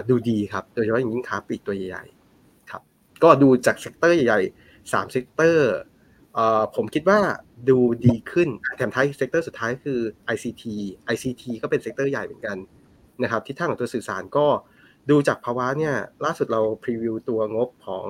[0.09, 2.83] ดูดีครับโดยเฉพาะอย่างยิ่งค้าปลีกตัวใหญ่ๆครับ
[3.23, 5.73] ก็ดูจาก sector ใหญ่ๆสาม sector
[6.77, 7.21] ผมคิดว่า
[7.69, 10.01] ดูดีขึ้นแถมท้าย sector สุดท้ายคือ
[10.35, 10.65] ICT
[11.13, 12.57] ICT ก็เป็น sector ใหญ่เหมือนกัน
[13.23, 14.47] นะครับที่ทางของตัวสื่อสารก็
[15.11, 18.07] ดูจากภาวะเนี่ยล่าสุดเรา preview ตัวงบของ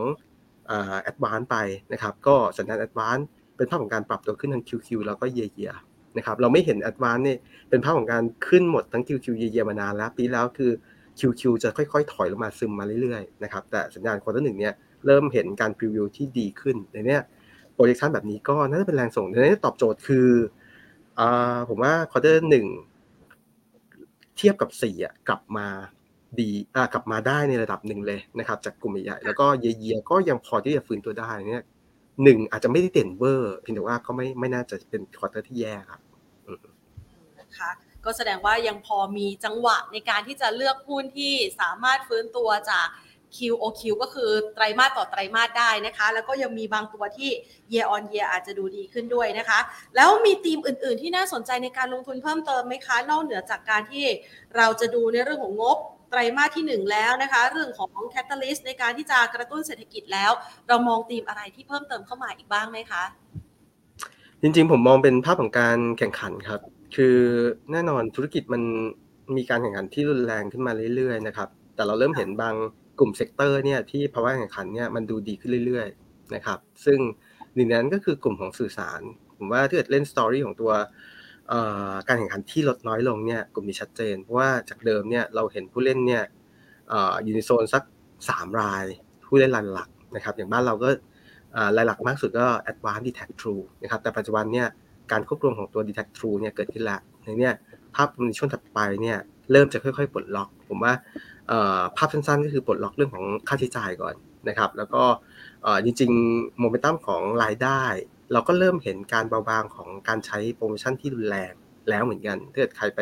[1.02, 1.56] Advance ไป
[1.92, 3.18] นะครับก็สัญญาณ Advance
[3.56, 5.72] เป็นภาพของการปรับตัวขึ้นทาง QQ แล้วก็เยียเยีย
[6.16, 7.38] นะครับเราไม่เห็น Advance เนี่ย
[7.70, 10.72] เป็นภาพของการขึ้นหมดทั้ง QQ เยียเยียมานานแล้วปีแล้วคือ
[11.18, 14.74] QQ จะค่อยๆ ถอยลงมาซึมมาเรื่อยๆนะครับแต่สัญญาณ quarter หนึ่งเนี่ย
[15.06, 17.22] เริ่มเห็นการ preview ที่ดีขึ้นในเนี้ย
[17.74, 20.28] projection แบบนี้ก็น่าจะเป็นแรงส่งในนี้ตอบโจทย์คือ
[21.68, 22.66] ผมว่า quarter หนึ่ง
[24.36, 25.66] เทียบกับสี่อะกลับมา
[26.38, 31.64] ดีอ่ากลับมาได้ในระดับหนึ่งเลยนะครับ จากกลุ่มใหญ่แล้วก็เยียก็ยังพอที่จะฟื้นตัวได้เนี่ย
[32.22, 36.00] หนึ่งอาจจะไม่ได้เด่นเวอร์เพียงแต่ว่าก็ไม่ไม่น่าจะเป็น quarter ที่แย่ครับ
[37.40, 37.70] นะคะ
[38.04, 42.86] ก็แสดงว่ายังพอมีจังหวะในการที่จะเลือกหุ้นที่สามารถฟื้นตัวจาก
[43.36, 47.30] QOQ ก็คือไตรมาสต่อไตรมาสได้นะคะ แล้วก็ยังมีบางตัวที่
[47.72, 49.58] year on year อาจจะดูดีขึ้นด้วยนะคะ
[49.96, 54.04] แล้วมีธีมอื่น ๆ ที่น่าสนใจในการลงทุนเพิ่มเติมไหมคะ นอกเหนือจากการที่
[54.56, 55.78] เราจะดูในเรื่องของงบ
[56.10, 60.30] ไตรมาสที่ 1 แล้วนะคะ เรื่องของแคตตาลิสต์ในการที่จะกระตุ้นเศรษฐกิจแล้ว
[60.68, 63.02] เรามองธีมอะไรที่เพิ่มเติมเข้ามาอีกบ้างไหมคะ
[64.42, 66.60] จริงๆ ผมมองเป็นภาพของการแข่งขันครับ
[66.96, 67.16] คือ
[67.72, 68.62] แน่นอนธุรกิจมัน
[69.36, 72.54] มีการแข่งขันที่รุนแรงขึ้นมาเรื่อยๆนะครับแต่เราเริ่มเห็นบาง
[72.98, 76.98] กลุ่ม sector เนี่ยที่ภาวะแข่งขันเนี่ยมันดูดีขึ้นเรื่อยๆนะครับซึ่ง
[77.54, 79.00] หนึ่งนั้นก็คือกลุ่มของสื่อสาร
[79.38, 80.72] ผมว่าถ้าเกิดเล่น story ของตัว
[82.08, 86.22] การแข่งขันที่ลดน้อยลงเนี่ยกลุ่มนี้ชัดเจน เพราะว่าจากเดิมเนี่ยเราเห็นผู้เล่นเนี่ย
[87.22, 87.82] อยู่ในโซนสัก
[88.22, 88.84] 3 ราย
[89.26, 90.88] ผู้เล่นรายหลักนะครับอย่างบ้านเราก็
[91.76, 94.66] รายหลักมากสุดก็ Advanced Detect True นะครับแต่ปัจจุบันเนี่ย
[95.12, 97.50] การควบรวมของตัว Detect True เนี่ยเกิดขึ้นแล้วในเนี้
[97.94, 99.18] ภาพในช่วงถัดไปเนี่ย
[99.52, 100.92] เริ่มจะค่อยๆปลดล็อก ผมว่า
[101.96, 104.14] ภาพสั้นๆ ก็คือปลดล็อกเรื่องของค่าใช้จ่ายก่อน
[104.48, 105.02] นะครับแล้วก็
[105.84, 107.82] จริงๆโมเมนตัมของรายได้
[108.32, 111.52] เราก็เริ่มเห็นการเบาบางของการใช้โปรโมชั่นที่รุนแรง
[111.90, 113.00] แล้วเหมือนกันถ้าเกิดใครไป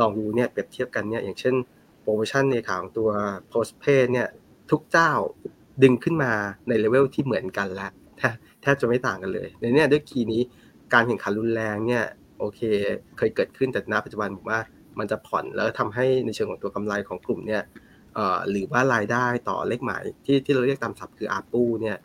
[0.00, 1.54] ลองดูเนี่ยเปรียบเทียบกันเนี่ยอย่างเช่น
[2.02, 3.10] โปรโมชั่นในขาของตัว
[3.52, 4.28] postpay เนี่ย
[4.70, 5.12] ทุกเจ้า
[5.82, 6.32] ดึงขึ้นมา
[6.68, 7.90] ในเลเวลที่เหมือนกันแล้ว
[8.62, 10.42] แทบจะไม่ต่างกันเลย ในนี้ด้วย key นี้
[10.92, 12.04] การแข่งขันรุนแรงเนี่ย
[12.38, 12.60] โอเค
[13.16, 14.60] เคยเกิดขึ้นแต่ณปัจจุบันผมว่า
[14.98, 17.62] มันจะผ่อนแล้วทำให้ในเชิงของตัวกำไรของกลุ่มเนี่ย
[18.50, 21.96] หรือว่ารายได้ต่อเลขหมายที่ที่เราเรียกตามศัพท์คือ ARPU เนี่ย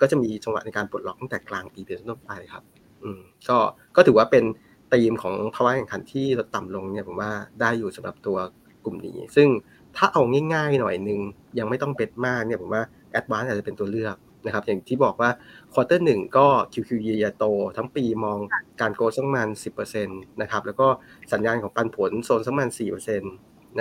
[0.00, 2.62] ก็จะมีจังหวะในการปลดล็อกตั้งแต่กลางปีเป็นต้นไปครับ
[3.02, 3.58] อืมก็
[3.96, 4.44] ก็ถือว่าเป็น
[4.92, 7.30] ธีมของภาวะแข่งขันที่ลดต่ำลงเนี่ยผมว่า
[7.60, 8.36] ได้อยู่สำหรับตัว
[8.84, 9.48] กลุ่มนี้ ซึ่ง
[9.96, 10.22] ถ้าเอา
[10.54, 11.20] ง่ายๆหน่อยนึง
[11.58, 15.30] ยังไม่ต้อง bet มากเนี่ยผมว่า Advance อาจจะเป็นตัวเลือกนะครับ อย่างที่บอกว่า
[15.72, 17.44] quarter หนึ่งก็ QQ เยียโต
[17.76, 18.38] ทั้งปีมอง
[18.80, 19.48] การโกสักมาณ
[19.94, 20.86] 10%นะครับแล้วก็
[21.32, 23.22] สัญญาณของปันผลโซนสักมาณ4%น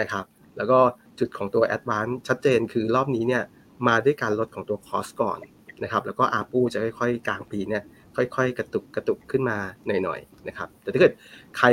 [0.04, 0.25] ะครับ
[0.58, 0.80] แล้วก็
[1.19, 3.43] จุดของตัว Advance ชัดเจนคือรอบนี้เนี่ย
[3.88, 5.39] มาด้วยการลดของตัว cost ก่อน
[5.84, 7.84] นะครับแล้วก็ ARPU จะค่อยๆ กลางปีเนี่ย
[8.15, 11.13] ค่อยๆ กระตุกกระตุกขึ้นมาหน่อยๆนะครับแต่ถ้าเกิด
[11.58, 11.68] ใคร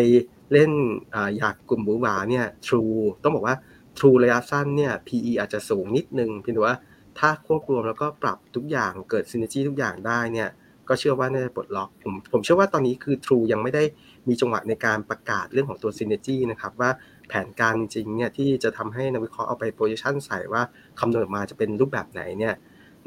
[0.52, 0.70] เล่น
[1.14, 3.56] ออยากกลุ่มบูบาเนี่ย True ต้องบอกว่า
[3.98, 6.76] True ระยะสั้นเนี่ย PE อาจจะสูงนิดนึงเพียงแต่ว่า
[7.18, 10.48] ถ้าควบรวมแล้วก็ปรับทุกอย่างเกิดซินเนจี้ทุกอย่างได้เนี่ย
[10.88, 13.82] ก็เชื่อว่าน่าจะปลดล็อกผมผมเชื่อว่าตอนนี้คือ True ยังไม่ได้
[14.28, 16.90] มีจังหวะในการประกาศเรื่องของตัวซินเนจี้นะครับ ว่า
[17.28, 20.62] แผนการจริงเนี่ยที่จะทำให้นักวิเคราะห์เอาไปโพซิชันใส่ว่า
[21.00, 22.54] คำนวณออกมาจะเป็นรูปแบบไหนเนี่ย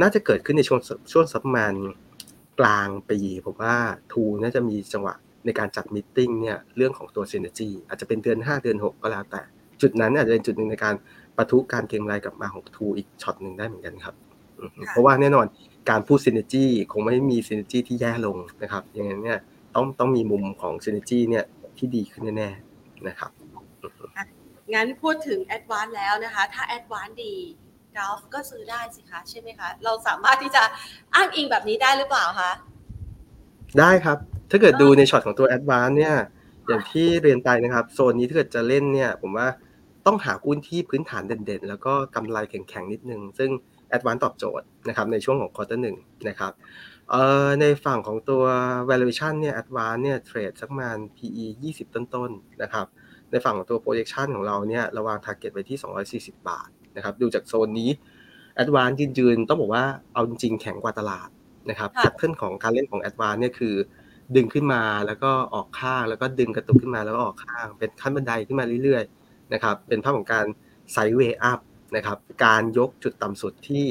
[0.01, 0.79] น่าจะเกิดขึ้นในช่วง
[1.11, 1.73] ช่วงสักประมาณ
[2.59, 3.75] กลางปีผมว่า
[4.11, 5.13] ทูน่าจะมีจังหวะ
[5.45, 9.41] ในการจัดมิ팅เนี่ยเรื่องของตัว synergy อาจจะเป็นเดือน 5 เดือน 6 ก็แล้วแต่
[9.81, 10.95] จุดนั้นอาจจะเป็นจุดหนึ่งในการ
[11.37, 14.15] ประทุการเก็งไรกลับมาของทูอีกช็อตหนึ่งได้เหมือนกันครับ
[14.89, 15.45] เพราะว่าแน่นอน
[15.89, 19.39] การพูด synergy คงไม่มี synergy ที่แย่ลงนะครับอย่างนั้นเนี่ย
[19.75, 21.45] ต้องต้องมีมุมของ synergy เนี่ย
[21.77, 23.31] ที่ดีขึ้นแน่ๆนะครับ
[24.73, 27.35] งั้นพูดถึง advance แล้วนะคะ ถ้า advance ดี
[27.99, 30.63] กราฟก็ซื้อได้สิคะใช่ไหมคะ เราสามารถที่จะ
[31.15, 32.51] อ้างอิงแบบนี้ได้หรือเปล่าคะ
[33.79, 34.17] ได้ครับ
[34.51, 36.15] ถ้าเกิดดูในช็อตของตัว advance เนี่ย
[36.67, 39.47] อย่างที่เรียนไปนะครับ โซนนี้ถ้าเกิดจะเล่นเนี่ย ผมว่า
[40.05, 43.49] ต้องหาหุ้นที่พื้นฐานเด่นๆ แล้วก็กำไรแข็งๆ นิดนึง ซึ่ง
[43.95, 45.97] Advance ตอบโจทย์นะครับในช่วงของ quarter หนึ่ง
[46.29, 46.53] นะครับ
[47.61, 48.43] ในฝั่งของตัว
[48.89, 52.85] valuation เนี่ย advance เนี่ยเทรดสักประมาณ PE 20 ต้นๆ นะครับ
[53.31, 55.77] ในฝั่งของตัว projection ของเราเนี่ยเราวาง target ไว้ที่
[56.33, 57.89] 240 บาท นะครับดูจากโซนนี้
[58.63, 61.29] advance ยืนๆต้องบอกว่าเอาจริงๆแข็งกว่าตลาด
[61.69, 63.75] นะครับแพทเทิร์นของการเล่นของ advance เนี่ยคือ
[64.35, 70.45] ดึงขึ้นมาแล้วก็ออกข้างแล้วก็ดึงกระตุกขึ้นมาแล้วก็ออกข้าง เป็นขั้นบันไดขึ้นมาเรื่อยๆนะครับเป็นภาพของการ
[70.91, 71.59] sideway up
[71.95, 73.85] นะครับการยกจุดต่ำสุดที่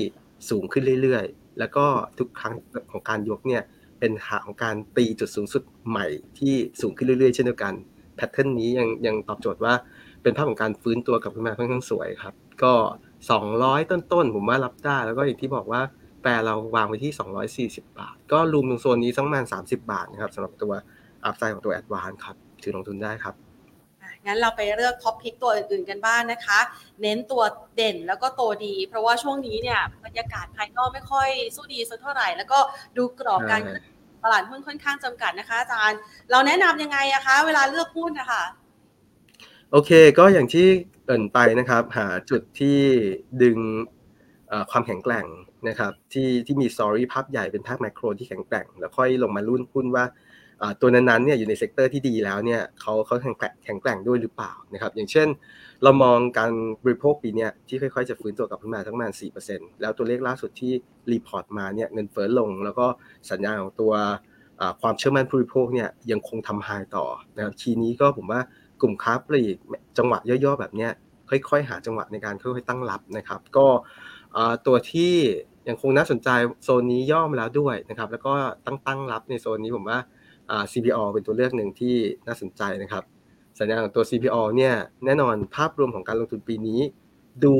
[0.51, 1.87] สูงขึ้นเรื่อยๆ แล้วก็
[2.19, 2.55] ทุกครั้ง
[2.91, 3.63] ของการยกเนี่ย
[4.01, 6.07] เป็นภาพของการตีจุดสูงสุดใหม่
[6.39, 7.75] ที่สูงขึ้นเรื่อยๆ เช่นเดียวกัน
[8.17, 9.75] pattern นี้ยังยังตอบโจทย์ว่า
[10.23, 12.75] เป็นภาพของการฟื้นตัวกลับขึ้นมาค่อนข้างสวยครับ ก็
[13.33, 15.81] 200ต้นๆ ผมว่ารับได้ แล้วก็อย่างที่บอกว่า
[16.23, 20.73] แปรเราวางไว้ที่ 240 บาท ก็ room ตรงโซนนี้สักประมาณ 30 บาทนะครับสำหรับตัว
[21.25, 23.35] upside ของตัว ADVANC ครับถือลงทุนได้ครับ
[24.27, 26.59] งั้นเราไปเลือก top pick ตัวอื่นๆกันบ้างนะคะ
[27.03, 27.43] เน้นตัว
[27.77, 32.59] เด่นแล้วก็ตัวดี เพราะว่าช่วงนี้เนี่ยบรรยากาศภายนอกไม่ค่อยสู้ดีสักเท่าไหร่ แล้วก็
[32.97, 33.61] ดูกรอบการ
[34.25, 35.99] ตลาดหุ้นค่อนข้างจำกัดนะคะอาจารย์
[36.31, 38.43] เราแนะนํำยังไงอะคะ เวลาเลือกหุ้นนะคะ
[39.73, 40.67] โอเค ก็อย่างที่
[41.09, 42.79] เกริ่นไปนะครับ หาจุดที่
[43.43, 43.59] ดึง
[44.71, 45.27] ความแข็งแกร่ง
[45.69, 50.05] นะครับ ที่ที่มี story ภาพใหญ่เป็นภาพ macro ที่แข็งแกร่ง แล้วค่อยลงมารุ่นหุ้นว่า
[50.81, 55.29] ตัวนั้นๆเนี่ยอยู่ใน sector ที่ดีแล้วเนี่ยเขาเขาแข็งแกร่งแข็งแกร่งด้วยหรือเปล่านะครับ อย่างเช่น
[55.83, 56.53] เรามองการ
[56.85, 59.13] บริโภคปีนี้ที่ค่อยๆ จะฟื้นตัวกลับขึ้นมาสักประมาณ
[59.47, 60.73] 4%แล้วตัวเลขล่าสุดที่
[61.13, 62.87] report มาเนี่ยเงินเฟ้อลง แล้วก็
[63.31, 63.93] สัญญาณของตัว
[64.83, 68.41] ความเชื่อมั่นผู้บริโภคเนี่ยยังคงทำ high ต่อนะครับทีนี้ก็ผมว่า
[68.81, 69.57] กลุ่มค้าปลีก
[69.99, 70.91] จังหวะย่อๆแบบเนี้ย
[71.31, 73.67] ค่อยๆ หาจังหวะในการค่อยๆตั้งรับนะครับ ก็
[74.67, 75.15] ตัวที่
[75.69, 76.29] ยังคงน่าสนใจ
[76.65, 78.33] โซนนี้ย่อมาแล้วด้วยนะครับ แล้วก็
[78.67, 79.99] ตั้งตั้งรับในโซนนี้ผมว่า
[80.73, 81.95] CPALL เป็นตัวเลือกหนึ่งที่
[82.27, 83.05] น่าสนใจนะครับ
[83.59, 86.81] สัญญาณของตัว CPO เนี่ยแน่นอนภาพรวมของการลงทุนปีนี้
[87.45, 87.57] ดู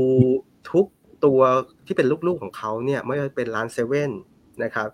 [0.71, 0.87] ทุก
[1.25, 1.41] ตัว
[1.87, 4.11] ที่เป็นลูกๆของเขาเนี่ยไม่ว่าเป็นร้านเซเว่น
[4.65, 4.89] นะครับ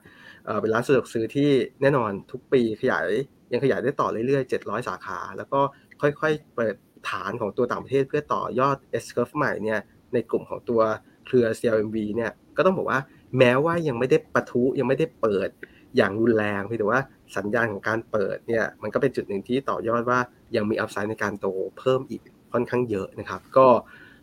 [0.60, 3.06] เป็นร้านสะดวกซื้อที่แน่นอนทุกปีขยาย
[3.52, 5.60] ยังขยายได้ต่อเรื่อยๆ 700 สาขา แล้วก็
[6.00, 6.74] ค่อยๆ เปิด
[7.08, 9.80] ฐานของตัวต่างประเทศเพื่อต่อยอด S curve ใหม่เนี่ย
[10.12, 10.80] ในกลุ่มของตัว
[11.26, 13.00] เครือ CLMV เนี่ยก็ต้องบอกว่า
[13.38, 15.48] แม้ว่ายังไม่ได้ปะทุยังไม่ได้เปิด
[15.96, 17.00] อย่างรุนแรงเพียงแต่ว่า
[17.36, 20.18] สัญญาณของการเปิดเนี่ยมันก็เป็นจุดหนึ่งที่ต่อยอดว่า
[20.56, 21.46] ยังมี upside ในการโต
[21.78, 23.66] เพิ่มอีกค่อนข้างเยอะนะครับ ก็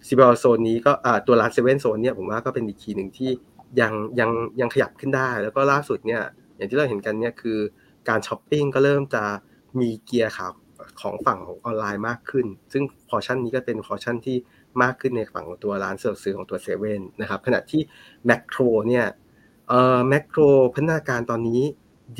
[0.07, 0.91] CPALL โซนนี้ก็
[1.27, 3.29] ตัวร้านเซเว่นโซนเนี่ยผมว่าก็เป็นอีกทีหนึ่งที่
[3.81, 6.23] ยังยังยังขยับขึ้นได้ แล้วก็ล่าสุดเนี่ย
[6.55, 7.59] อย่างที่เราเห็นกันเนี่ยคือ
[8.09, 9.23] การช้อปปิ้งก็เริ่มจะ
[9.79, 10.51] มีเกียร์ขาว
[11.01, 14.37] ของฝั่งของออนไลน์มากขึ้น ซึ่งพอชั่นนี้ก็เป็นพอชั่นที่
[14.81, 17.81] มากขึ้นในฝั่งของตัวร้านสะดวกซื้อของตัวเซเว่นนะครับขณะที่
[18.25, 19.05] แมคโครเนี่ย
[19.67, 20.39] เอ่อแมคโคร
[20.73, 21.61] พัฒนาการตอนนี้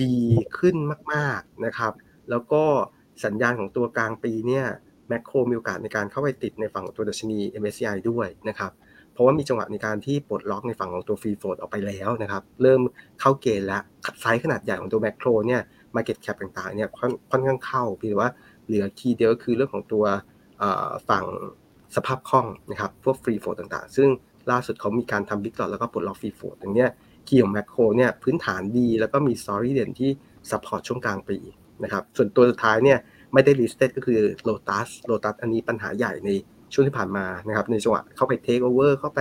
[0.03, 0.17] ดี
[0.57, 0.75] ขึ้น
[1.13, 1.93] มาก ๆนะครับ
[2.29, 2.63] แล้วก็
[3.25, 4.65] สัญญาณของตัวกลางปีเนี่ย
[5.07, 8.71] แมคโครมีโอกาสในการเข้าไปติดในฝั่งของตัวดัชนี MSCI ด้วยนะครับ
[9.13, 12.81] เพราะว่ามีจังหวะในการที่ปลดล็อกในฝั่งของตัว free float ออกไปแล้วนะครับเริ่ม
[13.19, 13.81] เข้าเกณฑ์แล้ว
[14.21, 15.61] ไซส์ขนาดใหญ่ของตัวแมคโครเนี่ย
[15.95, 16.89] market cap ต่างๆเนี่ย
[17.31, 18.31] ค่อนข้างเข้าเพียงแต่ว่า
[18.71, 20.05] เหลือ key เดียวก็คือเรื่องของตัว
[21.09, 21.25] ฝั่ง
[21.95, 24.09] สภาพคล่องนะครับพวก free float ต่างๆ ซึ่ง
[24.51, 26.91] ล่าสุดเขามีการทำ big lot แล้วก็ปลดล็อก free float อย่างเนี้ย
[27.27, 30.09] key ของแมคโครเนี่ยพื้นฐานดีแล้วก็มี story เด่นที่
[30.49, 31.37] support ช่วงกลางปี
[31.83, 32.97] นะครับส่วนตัวสุดท้ายเนี่ย
[33.33, 36.29] ไม่ได้ listed ก็คือโลตัสโลตัสอันนี้ปัญหาใหญ่ใน
[36.73, 39.19] ช่วงที่ผ่านมานะครับในจังหวะเข้าไปเทคโอเวอร์เข้าไป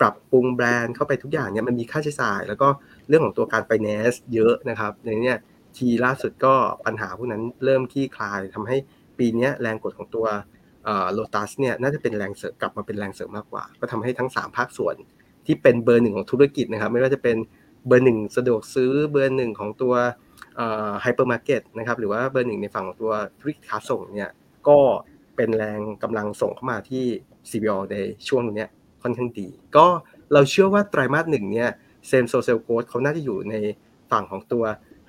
[0.00, 2.68] ปรับปรุงแบรนด์เข้าไปทุกอย่างเนี่ยมันมีค่าใช้จ่าย แล้วก็
[3.08, 5.34] เรื่องของตัวการไปแนสเยอะนะครับในเนี้
[5.76, 6.54] ทีล่าสุดก็
[6.86, 8.76] ปัญหาพวกนั้นเริ่มคลี่คลายทำให้
[9.18, 10.26] ปีนี้แรงกดของตัว
[11.12, 14.96] โลตัสเนี่ยน่าจะเป็นแรงเสริมกลับมาเป็นแรงเสริมมากกว่า ก็ทำให้ทั้ง 3 ภาคส่วน
[15.46, 17.36] ที่เป็นเบอร์หนึ่งของธุรกิจนะครับ ไม่ว่าจะเป็น
[17.86, 19.94] เบอร์หนึ่งสะดวกซื้อเบอร์หนึ่งของตัว
[21.02, 24.30] ไฮเปอร์มาร์เก็ตนะครับหรือว่าเบอร์หนึ่งในฝั่งของตัวธุรกิจค้าส่งเนี่ย
[24.68, 24.78] ก็
[25.36, 27.04] เป็นแรงกำลังส่งเข้ามาที่
[27.50, 27.96] CPALL ใน
[28.28, 28.66] ช่วงนี้
[29.02, 29.86] ค่อนข้างดี ก็
[30.32, 31.70] เราเชื่อว่าไตรมาสหนึ่งเนี่ย
[32.06, 33.54] same store sales growth เขาน่าจะอยู่ใน
[34.10, 34.64] ฝั่งของตัว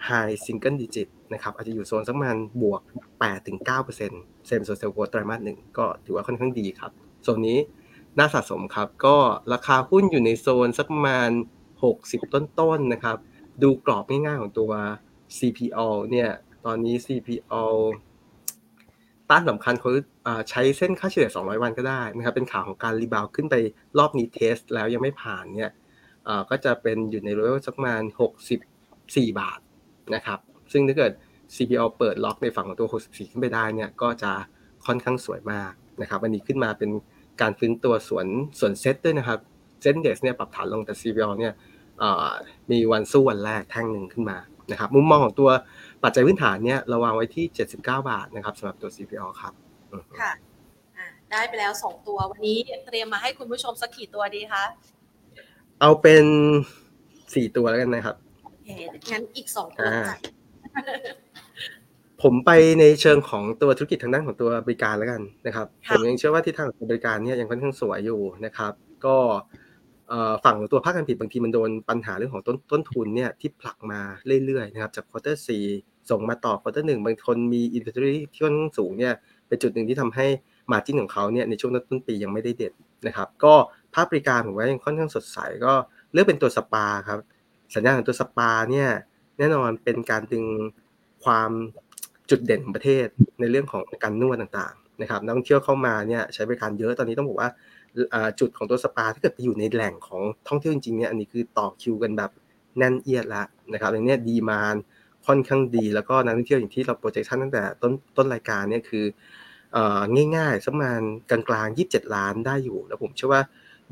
[0.10, 2.82] High Single Digit นะครับอาจจะอยู่โซนสักประมาณบวก
[3.44, 3.98] 8-9%
[4.48, 6.92] same store sales growth ไตรมาสหนึ่งก็ถือว่าค่อนข้างดีครับ
[7.24, 7.60] โซนนี้
[8.20, 9.16] น่าสะสมครับก็
[9.54, 11.30] ราคาหุ้นอยู่ในโซนสักประมาณ
[11.82, 13.18] 60 ต้นๆนนะครับ
[13.64, 14.72] ดูกรอบง่ายๆของตัว
[15.38, 15.80] CPO
[16.12, 16.30] เนี่ย
[16.66, 17.56] ตอนนี้ CPO
[19.30, 19.92] ต้านสำคัญเขา
[20.50, 23.56] ใช้เส้นค่าเฉลี่ย 200 วันก็ได้นะครับ เป็นขาของการ rebound ขึ้นไป
[23.98, 25.72] รอบนี้ test แล้วยังไม่ผ่านเนี่ย
[26.50, 28.04] ก็จะเป็นอยู่ในเลเวลสักประมาณ
[28.70, 29.60] 64 บาท
[30.16, 30.40] นะครับ
[30.72, 31.12] ซึ่งถ้าเกิด
[31.56, 34.32] CPO เปิดล็อกในฝั่งของตัว 64 ขึ้นไปได้เนี่ยก็จะ
[34.86, 36.90] ค่อนข้างสวยมากนะครับวันนี้ขึ้นมาเป็น
[37.42, 38.26] การฟื้นตัวสวน
[38.60, 39.40] สวนเซ็ตด้วยนะครับ
[39.82, 41.54] SET Index เนี่ยปรับฐานลงแต่ CPO เนี่ย
[42.72, 44.38] มีวันสู้วันแรกแท่งหนึ่งขึ้นมา
[44.72, 45.50] นะครับมุมมองของตัว
[46.04, 49.54] ปัจจัยพื้นฐานเนี่ยเราวางไว้ที่ 79 บาทนะครับสำหรับตัว CPO ครับ
[50.22, 50.32] ค่ะ
[51.32, 54.64] ได้ไปแล้ว 2 ตัววันนี้เตรียมมาให้คุณผู้ชมสักกี่ตัวดีคะ
[55.80, 56.26] เอาเป็น
[56.96, 58.27] 4 ตัวแล้วกันนะครับโอเค
[59.12, 59.90] งั้นอีก2ตัว
[62.24, 68.74] ผมไปในเชิงของตัวธุรกิจทางด้านของตัวบริการแล้วกันนะครับ ผมยังเชื่อว่าที่ทางบริการเนี่ยยังค่อนข้างสวยอยู่นะครับ
[69.06, 69.16] ก็
[70.46, 74.02] ฝั่งของตัวภาคการผลิตบางทีมันโดนปัญหาเรื่องของต้นต้นทุนเนี่ยที่ผลักมา
[74.46, 75.64] เรื่อยๆนะครับจากควอเตอร์สี่
[76.10, 79.14] ส่งมาต่อ quarter หนึ่งบางคนมี inventory ที่ค่อนข้างสูงเนี่ย
[79.48, 80.26] เป็นจุดหนึ่งที่ทำให้
[80.72, 82.74] margin ของเขาเนี่ยในช่วงต้นปียังไม่ได้เด็ด
[83.08, 83.54] นะครับ ก็
[83.94, 85.74] ภาพบริการผมว่ายังค่อนข้างสดใสก็
[86.14, 87.20] เลือกเป็นตัวสปาครับ
[87.76, 88.90] สัญญาณของตัวสปาเนี่ย
[89.38, 90.46] แน่นอนเป็นการดึง
[91.24, 91.52] ความ
[92.30, 93.08] จุดเด่นของประเทศ
[93.40, 97.50] ในเรื่องของการนวดต่างๆนะครับนักท่องเที่ยวเข้ามาเนี่ยใช้บริการเยอะตอนนี้ต้องบอกว่า
[98.40, 102.32] จุดของตัวสปาถ้าเกิดไปอยู่ในแหล่งของท่องเที่ยวจริงๆเนี่ยอันนี้คือต่อคิวกันแบบ
[102.78, 104.60] แน่นเอียดล้วนะครับในนี้ดีมา
[105.28, 109.06] ค่อนข้างดี แล้วก็นักท่องเที่ยวอย่างที่เราโปรเจคชันตั้งแต่ต้นต้นรายการเนี่ยคือ
[110.36, 113.42] ง่ายๆสักประมาณกลางๆ 27 ล้านได้อยู่ แล้วผมเชื่อว่า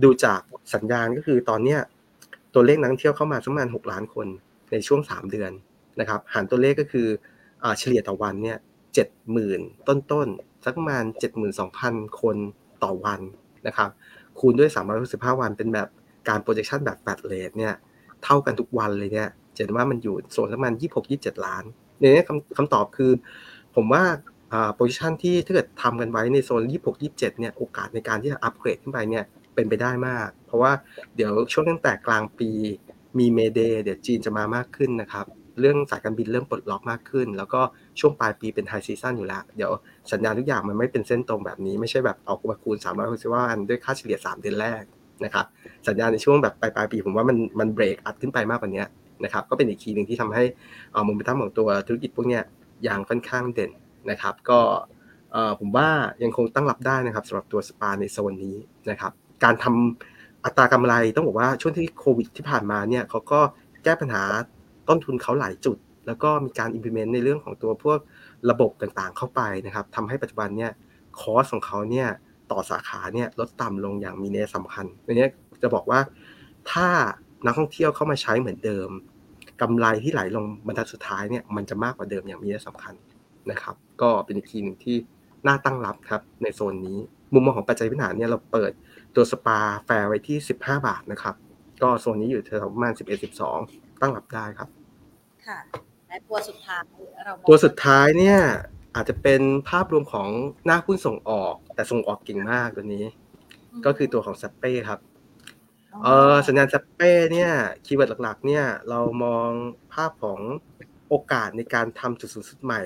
[0.04, 0.42] ดูจาก
[0.74, 1.80] สัญญาณก็คือตอนเนี้ย
[2.56, 4.28] ตัวเลขนักท่องเที่ยวเข้ามาสักประมาณ6ล้านคน
[4.72, 5.52] ในช่วง 3 เดือน
[6.00, 7.08] นะครับ หารตัวเลขก็คือ
[7.80, 8.58] เฉลี่ยต่อวันเนี่ย
[8.94, 12.38] เจ็ดหมื่นต้นๆสักประมาณเจ็ดหมื่นสองพันคน
[12.84, 13.22] ต่อวัน
[13.68, 13.90] นะครับ
[14.40, 15.88] คูณด้วยสามร้อยหกสิบห้าวันเป็นแบบ
[16.30, 17.74] การ projection แบบ flat rate เนี่ย
[18.24, 21.64] เท่ากันทุกวันเลยเนี่ยจะเห็นว่ามันอยู่โซนสักประมาณยี่หกยี่เจ็ดล้าน
[22.00, 23.12] ในนี้คำคำตอบคือ
[23.76, 24.04] ผมว่า
[24.54, 29.24] อ่า position ที่ถ้าเกิดทำกันไว้ในโซนยี่หกยี่เจ็ดเนี่ย โอกาสในการที่จะอัปเกรดขึ้นไปเนี่ย
[29.56, 30.72] เป็นไปได้มาก เพราะว่า
[31.16, 32.50] เดี๋ยวช่วงตั้งแต่กลางปี
[33.20, 35.26] มี May Day เดี๋ยวจีนจะมามากขึ้นนะครับ
[35.60, 37.62] เรื่องสายการบินเริ่มปลดล็อกมากขึ้น แล้วก็
[38.00, 39.72] ช่วงปลายปีเป็น high season อยู่แล้ว เดี๋ยว
[40.12, 44.84] สัญญาณทุกอย่างมันไม่เป็นเส้นตรงแบบนี้ ไม่ใช่แบบเอามาคูณ360วันด้วยค่าเฉลี่ย 3 เดือนแรก
[45.26, 45.46] นะครับ
[45.88, 48.84] สัญญาณในช่วงแบบปลายปลายปีผมว่ามันมันเบรกอัดขึ้นไปมากกว่านี้
[49.24, 50.44] นะครับก็เป็นอีกคีย์หนึ่งที่ทำให้
[50.94, 52.40] เอามุมตั้งของตัวธุรกิจพวกนี้
[52.84, 53.72] อย่างค่อนข้างเด่น
[54.10, 54.60] นะครับ ก็
[55.60, 55.90] ผมว่า
[56.24, 58.58] ยังคงตั้งรับได้นะครับสำหรับตัวสปาในโซนนี้
[58.90, 59.12] นะครับ
[59.44, 63.40] การทำอัตรากำไรต้องบอกว่าช่วงที่โควิดที่ผ่านมาเนี่ยเขาก็
[63.84, 64.24] แก้ปัญหา
[64.90, 68.00] ต้นทุนเขาหลายจุด แล้วก็มีการ implement ในเรื่องของตัวพวก
[68.50, 70.72] ระบบต่างๆเข้าไปนะครับทำให้ปัจจุบันเนี่ย
[71.20, 72.08] คอสของเขาเนี่ย
[72.52, 75.28] ต่อสาขาเนี่ยลดต่ำลงอย่างมีนัยสำคัญในนี้
[75.62, 76.00] จะบอกว่า
[76.72, 76.88] ถ้า
[77.46, 78.90] นักท่องเที่ยวเข้ามาใช้เหมือนเดิม
[79.62, 82.94] กำไรที่ไหลลงบรรทัดสุดท้ายเนี่ยมันจะมากกว่าเดิมอย่างมีนัยสำคัญ
[83.52, 84.96] นะครับ ก็เป็นอีกทีหนึ่งที่
[85.48, 86.98] น่าตั้งรับครับในโซนนี้
[87.34, 88.72] มุมมองของปัจจัยพื้นฐานเนี่ยเราเปิด
[89.16, 91.36] ตัวสปาแฟร์ไว้ที่ 15 บาทนะครับ
[91.82, 92.94] ก็โซนนี้อยู่แถวประมาณ
[93.48, 94.70] 11-12 ตั้งรับได้ครับ
[95.46, 95.60] ค่ะ
[96.08, 96.84] และตัวสุดท้าย
[97.26, 98.40] เราตัวสุดท้ายเนี่ย
[98.96, 100.30] อาจจะเป็นภาพรวมของ
[100.66, 103.06] หน้าหุ้นส่งออก แต่ส่งออกเก่งมากตัวนี้
[103.86, 105.00] ก็คือตัวของซัปเป้ครับ
[106.04, 107.52] เออสัญญาณซัปเป้เนี่ย
[107.86, 109.50] คีย์เวิร์ดหลักๆ เนี่ยเรามอง
[109.94, 110.40] ภาพของ
[111.10, 112.82] โอกาสในการทำจุดสูงสุดใหม่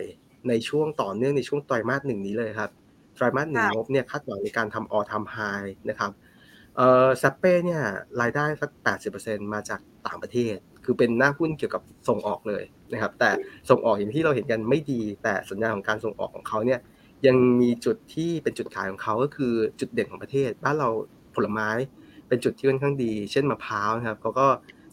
[0.47, 2.71] ในช่วงต่อเนื่องในช่วงไตรมาสหนึ่งนี้เลยครับ
[3.19, 5.37] ไตรมาสหนึ่งงบเนี่ยคาดหวังในการทำออทำไฮ
[5.89, 6.11] นะครับ
[6.75, 7.83] เอ่อซัปเป้เนี่ย
[8.21, 8.69] รายได้สัก
[9.11, 10.55] 80%มาจากต่างประเทศ
[10.85, 13.29] คือเป็นหน้าหุ้นเกี่ยวกับส่งออกเลยนะครับ แต่
[13.69, 16.79] ส่งออกอย่างที่เราเห็นกันไม่ดี แต่สัญญาของการส่งออกของเขาเนี่ย
[17.27, 20.89] ยังมีจุดที่เป็นจุดขายของเขาก็คือจุดเด่นของประเทศ บ้านเรา
[21.35, 21.69] ผลไม้
[22.27, 24.47] เป็นจุดที่ค่อนข้างดี เช่นมะพร้าวนะครับเขาก็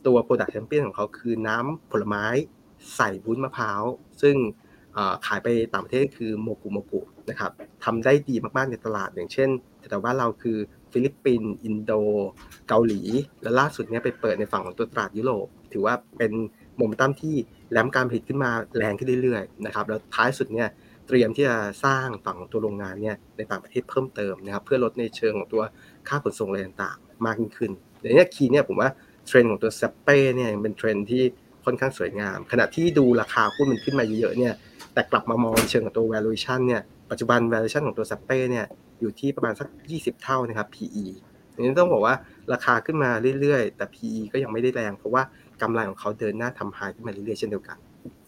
[0.07, 2.27] ตัว Product Champion ของเขาคือน้ำผลไม้
[2.97, 3.83] ใส่บุ้นมะพร้าว
[4.23, 4.37] ซึ่ง
[5.27, 7.51] ขายไปต่างประเทศคือโมกุโมกุนะครับ
[7.85, 9.49] ทำได้ดีมากๆในตลาด อย่างเช่น
[9.91, 10.59] แต่ว่าเราคือ
[10.93, 11.93] ฟิลิปปินส์อินโด
[12.69, 13.01] เกาหลี
[13.43, 16.33] และล่าสุดเนี้ยไปเปิดในฝั่งของตัวตลาดยุโรป ถือว่าเป็น
[16.77, 17.35] โมเมนตัมที่
[17.71, 20.69] ramp การผลิตขึ้นมาแรงขึ้นเรื่อยๆนะครับแล้วท้ายสุดเนี่ย
[21.07, 25.63] เตรียมที่จะสร้างฝั่งตัวโรงงานเนี่ยในต่างประเทศเพิ่มเติมนะครับเพื่อลดในเชิงของตัว
[26.09, 27.71] ค่าขนส่งอะไรต่างๆ มากยิ่งขึ้น
[28.01, 28.91] เดี๋ยวนี้ key เนี่ยผมว่า
[29.27, 31.23] เทรนด์ของตัวเซ็ปเป้เนี่ยเป็นเทรนด์ที่
[31.65, 34.55] ค่อนข้างสวยงาม ขณะที่ดูราคาหุ้นมันขึ้นมาเยอะๆเนี่ย
[34.97, 38.67] แต่กลับมามองเชิงของตัว valuation เนี่ยปัจจุบัน valuation ของตัวเซเป้เนี่ย
[39.01, 41.05] อยู่ที่ประมาณสัก 20 เท่านะครับ PE
[41.53, 42.15] อันนี้ต้องบอกว่า
[42.53, 45.23] ราคาขึ้นมาเรื่อยๆ แต่ PE ก็ยังไม่ได้แรง เพราะว่า
[45.63, 47.79] กำไรของเขาเดินหน้าทำไฮขึ้นมาเรื่อยๆ เช่นเดียวกัน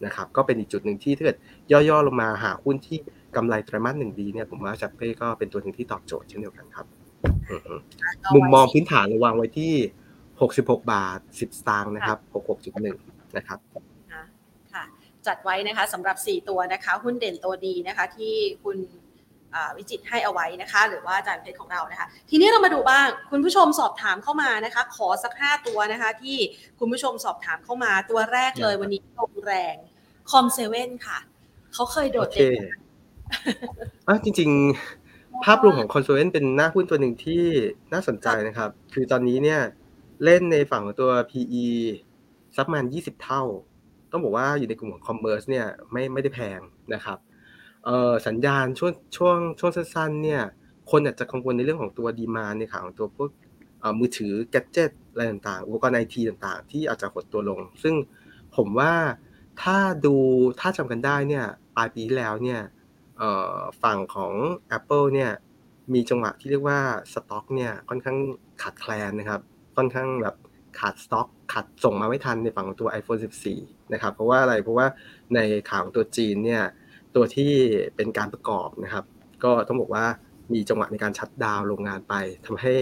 [0.05, 1.37] นะครับก็เป็นอีกจุดหนึ่งที่ถ้าเกิด
[1.71, 2.97] ย่อๆลงมาหาหุ้นที่
[3.35, 6.85] กำไรไตรมาสหนึ่งดีเนี่ยผมว่าจับเป้ก็เป็นตัวหนึ่งที่ตอบโจทย์เช่นเดียวกันครับ
[8.35, 9.73] มุมมองพื้นฐานระวางไว้ที่
[10.31, 12.17] 66 บาท 10สตางค์นะครับ
[12.57, 13.81] 66.1 นะครับค่ะ
[15.29, 18.77] จจัดไว้นะคะสำหรับ 4 ตัวนะคะ หุ้นเด่นตัวดีนะคะ ที่คุณ
[19.77, 26.37] วิจิตให้เอาไว้นะคะ หรือว่าอาจารย์เพชรของเรานะคะ ทีนี้เรามาดูบ้างคุณผู้ชมสอบถามเข้ามานะคะ ขอสัก 5 ตัวนะคะ ที่
[26.79, 29.75] คุณผู้ชมสอบถามเข้ามาตัวแรกเลยวันนี้ลงแรง
[30.31, 31.17] คอมเซเว่นค่ะ
[31.73, 32.63] เขาเคยโดดเด่น
[34.07, 34.49] อะจริง
[34.97, 37.43] ๆ ภาพรวมของคอนโซเวนเป็นหน้าหุ้นตัวหนึ่งที่
[37.93, 39.61] น่าสนใจนะครับ คือตอนนี้เนี่ย
[40.23, 41.65] เล่นในฝั่งของตัว PE
[42.55, 43.43] สักประมาณ20 เท่า
[44.11, 46.59] ต้องบอกว่าอยู่ในกลุ่มของ commerce เนี่ยไม่ไม่ได้แพง
[46.93, 47.17] นะครับ
[47.85, 50.41] เอ่อสัญญาณช่วงช่วงช่วงสั้นๆเนี่ย
[50.91, 53.29] คนอาจจะกังวลในเรื่องของตัว demand ในขาของตัวพวก
[53.99, 57.95] มือถือ gadget อะไรต่างๆ อุปกรณ์ไอทีต่างๆ ที่อาจจะหดตัวลง ซึ่ง
[58.55, 58.93] ผมว่า
[59.61, 60.15] ถ้าดู
[60.59, 61.45] ถ้าจำกันได้เนี่ย
[61.75, 62.61] ปลายปีที่แล้วเนี่ย
[63.83, 64.33] ฝั่งของ
[64.77, 65.31] Apple เนี่ย
[65.93, 66.79] มีจังหวะที่เรียกว่า
[67.13, 68.17] สต็อกเนี่ยค่อนข้าง
[68.61, 69.41] ขาดแคลนนะครับ
[69.77, 70.35] ค่อนข้างแบบ
[70.79, 73.21] ขาดสต็อกขาดส่งมาไม่ทันในฝั่งของตัว iPhone
[73.55, 74.87] 14 นะครับ เพราะว่าอะไรเพราะว่า
[75.35, 75.39] ใน
[75.69, 76.63] ข่าวของตัวจีนเนี่ย
[77.15, 77.51] ตัวที่
[77.95, 79.05] เป็นการประกอบนะครับ
[79.43, 80.05] ก็ต้องบอกว่า
[80.53, 82.13] มีจังหวะในการ shutdown โรงงานไป
[82.45, 82.73] ทำให้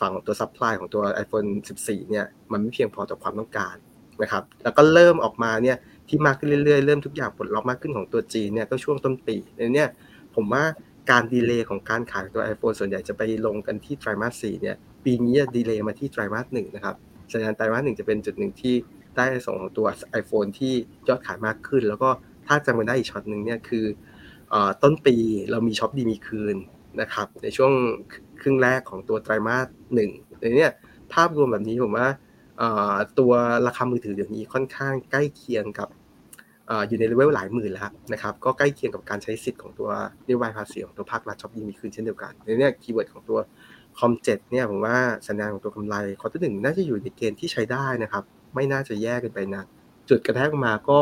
[0.00, 1.48] ฝั่งของตัว supply ของตัว iPhone
[1.82, 3.76] 14 เนี่ยมันไม่เพียงพอต่อความต้องการ
[4.22, 5.76] นะครับ แล้วก็เริ่มออกมาเนี่ย
[6.08, 9.84] ที่มากขึ้นเรื่อยๆ เริ่มทุกอย่างปลดล็อกมากขึ้นของตัวจีนเนี่ยก็ช่วงต้นปีในนี้
[10.34, 10.64] ผมว่า
[11.10, 16.96] การ delay ของการขายตัว iPhone ส่วนใหญ่จะไปลงกันที่ไตรมาส4เนี่ย ปีนี้ delay มาที่ไตรมาสหนึ่งนะครับ
[17.32, 18.74] สัญญาณไตรมาสหนึ่งจะเป็นจุดหนึ่งที่
[19.16, 19.86] ได้ส่งของตัว
[20.20, 20.74] iPhone ที่
[21.08, 22.10] ยอดขายมากขึ้น แล้วก็
[22.46, 23.84] ถ้าจำกันได้อีกช็อตหนึ่งเนี่ยคือ
[24.82, 25.16] ต้นปี
[25.50, 26.56] เรามีช็อปดีมีคืน
[27.00, 27.72] นะครับในช่วง
[28.40, 30.68] ครึ่งแรกของตัวไตรมาสหนึ่งในนี้
[31.12, 32.08] ภาพรวมแบบนี้ผมว่า
[33.18, 33.32] ตัว
[33.66, 35.88] ราคามือถือเดี๋ยวนี้ค่อนข้างใกล้เคียงกับ
[36.88, 37.82] อยู่ในเลเวลหลายหมื่นแล้ว
[38.12, 39.88] นะครับก็ใกล้เคียงกับการใช้สิทธิ์ของตัว
[40.26, 43.38] นโยบายภาษีของตัวภาครัฐช็อปดีมีคืนเช่นเดียวกันในนี้ keyword ของตัว
[43.98, 44.96] COM7เนี่ยผมว่า
[45.28, 48.24] สัญญาณของตัวกำไร quarter หนึ่งน่าจะอยู่ในเกณฑ์ที่ใช้ได้นะครับ
[48.54, 49.62] ไม่น่าจะแย่เกินไปนะ
[50.08, 50.98] จุดกระแทกมาก็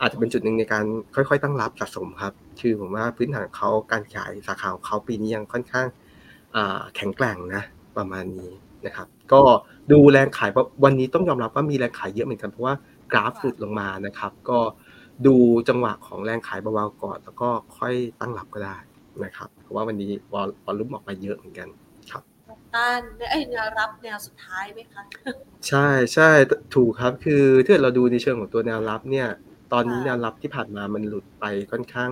[0.00, 5.86] อาจจะเป็นจุดหนึ่งในการค่อยๆ ตั้งรับสะสมครับ คือผมว่าพื้นฐานเขาการขายสาขาของเขาปีนี้ยังค่อนข้าง
[6.96, 7.62] แข็งแกร่งนะ
[7.96, 8.52] ประมาณนี้
[8.86, 9.40] นะครับ ก็
[9.92, 10.50] ดูแรงขาย
[10.84, 12.74] วันนี้ต้องยอมรับว่ามีแรงขายเยอะเหมือนกันเพราะว่า
[13.12, 14.58] กราฟหลุดลงมานะครับ ก็
[15.26, 15.34] ดู
[15.68, 18.76] จังหวะของแรงขายเบาๆก่อน แล้วก็ค่อยตั้งรับก็ได้
[19.24, 20.34] นะครับ เพราะว่าวันนี้ว
[20.68, 21.68] อลลุ่มออกมาเยอะเหมือนกัน
[22.74, 23.00] ต้าน
[23.30, 25.02] ไอ้แนวรับแนวสุดท้ายไหมคะ
[25.68, 26.30] ใช่ใช่
[26.74, 29.28] ถูกครับคือถ้าเราดูในเชิงของตัวแนวรับเนี่ย
[29.72, 32.10] ตอนนี้แนวรับที่ผ่านมามันหลุดไปค่อนข้าง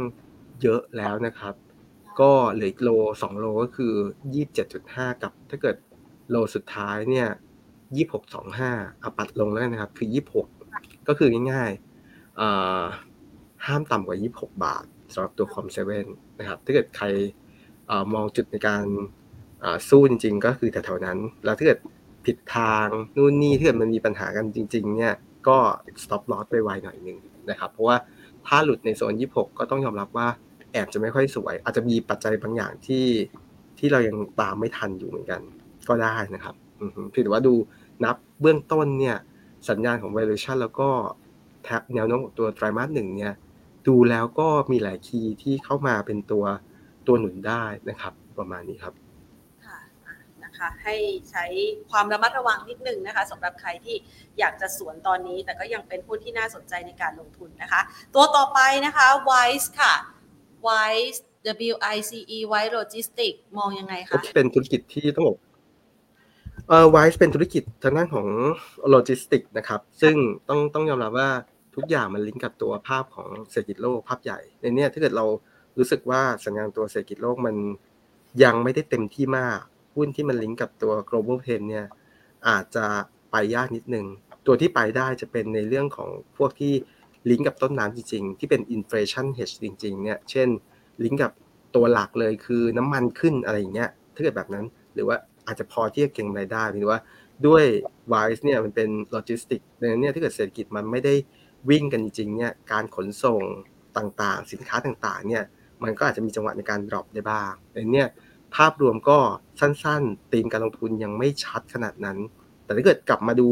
[0.62, 1.54] เยอะแล้วนะครับ
[2.20, 2.90] ก็เหลืออีกโล
[3.22, 3.94] สองโลก็คือ
[4.34, 5.76] ยี่สิบเจ็ดจุดห้ากับ ถ้าเกิด
[6.30, 7.28] โลสุดท้ายเนี่ย
[7.96, 10.46] ยี่หกสองห้าเอาปัดลงแล้วนะครับ คือยี่หก
[11.08, 16.06] ก็คือง่ายๆห้ามต่ำกว่ายี่หกบาทสำหรับตัวคอมเซเว่น
[16.38, 17.06] นะครับถ้าเกิดใคร
[18.14, 18.84] มองจุดในการ
[19.88, 21.78] สู้จริง ๆ ก็คือแถวๆนั้น แล้วถ้าเกิด
[22.26, 22.86] ผิดทาง
[23.16, 25.14] นู่นนี่ถ้าเกิดมันมีปัญหากันจริง ๆ เนี่ย
[25.48, 25.58] ก็
[26.02, 27.18] stop loss ไปไวหน่อยหนึ่ง
[27.50, 27.96] นะครับ เพราะว่า
[28.46, 30.28] ถ้าหลุดในโซน 26 ก็ต้องยอมรับว่า
[30.72, 33.06] แอบจะไม่ค่อยสวย อาจจะมีปัจจัยบางอย่างที่
[33.78, 35.40] ที่เรายังตามไม่ทันอยู่เหมือนกัน
[35.88, 36.54] ก็ได้นะครับ
[37.14, 37.54] ถือว่าดู
[38.04, 39.16] นับเบื้องต้นเนี่ย
[39.68, 40.88] สัญญาณของ valuation แล้วก็
[41.62, 43.34] แท็บแนวโน้มของตัวไตรมาสหนึ่งเนี่ย
[43.88, 46.44] ดูแล้วก็มีหลายคีย์ที่เข้ามาเป็นตัว
[47.06, 48.94] ตัวหนุนได้นะครับ ประมาณนี้ครับ
[50.58, 50.96] คะ ให้
[51.30, 51.44] ใช้
[51.90, 53.96] ความระมัดระวังนิดนึงนะคะสำหรับใครที่
[54.38, 57.80] อยากจะสวนตอนนี้ แต่ก็ยังเป็นหุ้นที่น่าสนใจในการลงทุนนะคะ
[58.14, 59.94] ตัวต่อไปนะคะ WICE ค่ะ
[60.68, 61.18] WICE
[61.72, 65.38] W I C E WICE Logistics มองยังไงคะเป็นธุรกิจที่ต้องบอก
[66.68, 68.26] เอ่อ Wise เป็นธุรกิจทางด้านของ
[68.90, 70.14] โลจิสติกนะครับ ซึ่ง
[70.48, 71.30] ต้องต้องยอมรับว่า
[71.76, 75.26] ทุกอย่างมันลิงก์กับตัวภาพของเศรษฐกิจโลกภาพใหญ่ ในนี้ถ้าเกิดเรา
[75.78, 77.56] รู้สึกว่าสัญญาณตัวเศรษฐกิจโลกมัน
[78.44, 79.60] ยังไม่ได้เต็มที่มาก
[79.96, 81.86] หุ้นที่มันลิงก์กับตัว global trend เนี่ย
[82.48, 82.86] อาจจะ
[83.30, 84.06] ไปยากนิดนึง
[84.46, 86.72] ตัวที่ไปได้จะเป็นในเรื่องของพวกที่
[87.30, 90.48] ลิงก์กับต้นน้ำจริงๆ ที่เป็น inflation hedge จริงๆ เนี่ย เช่น
[91.04, 91.32] ลิงก์กับ
[91.74, 95.16] ตัวหลักเลยคือน้ำมันขึ้นอะไรอย่างเงี้ย ถ้าเกิดแบบนั้น หรือว่า
[95.46, 96.98] อาจจะพอที่จะเก็งรายได้หรือว่า
[97.46, 97.64] ด้วย
[98.12, 101.14] WICE เนี่ยมันเป็นโลจิสติกดังนั้นเนี่ยถ้าเกิดเศรษฐกิจมันไม่ได้
[101.70, 103.42] วิ่งกันจริงๆ เนี่ย การขนส่ง
[103.96, 105.44] ต่างๆ สินค้าต่างๆ เนี่ย
[105.82, 108.08] มันก็อาจจะมีจังหวะในการ drop ได้บ้างดังนั้นเนี่ย
[108.56, 109.18] ภาพรวมก็
[109.60, 112.18] สั้นๆตีมการลงทุนยังไม่ชัดขนาดนั้น
[112.64, 113.48] แต่ถ้าเกิดกลับมาดู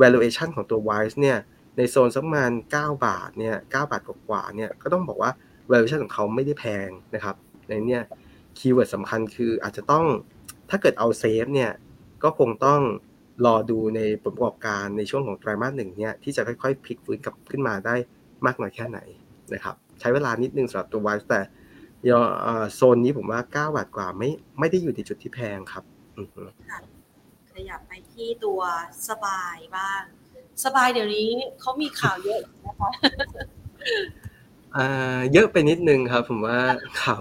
[0.00, 1.38] valuation ของตัว WICE เนี่ย
[1.76, 5.30] ในโซนสักประมาณ 9 บาทเนี่ย9บาทกว่าๆเนี่ยก็ต้องบอกว่า
[5.70, 7.36] valuation ของเขาไม่ได้แพงนะครับ
[7.68, 8.02] ในเนี่ย
[8.58, 10.06] keyword สำคัญคืออาจจะต้อง
[10.70, 11.70] ถ้าเกิดเอา safe เนี่ย
[12.22, 12.80] ก็คงต้อง
[13.46, 17.94] รอดูในผลประกอบการในช่วงของไตรมาสหนึ่งเนี่ยที่จะค่อยๆพลิกฟื้นกลับขึ้นมาได้
[18.46, 18.98] มากน้อยแค่ไหน
[19.54, 21.40] นะครับใช้เวลานิดนึงสำหรับตัว Wise แต่
[22.74, 25.84] โซนนี้ผมว่าเก้าบาทกว่าไม่ไม่ได้อยู่ในจุดที่แพงครับ
[27.52, 28.60] ขยับไปที่ตัว
[29.08, 30.02] สบายบ้าง
[30.64, 31.30] สบายเดี๋ยวนี้
[31.60, 32.90] เขามีข่าวเยอะนะคะ
[34.76, 36.58] อ่าเยอะไปนิดนึงครับ ผมว่า
[37.02, 37.20] ข่าว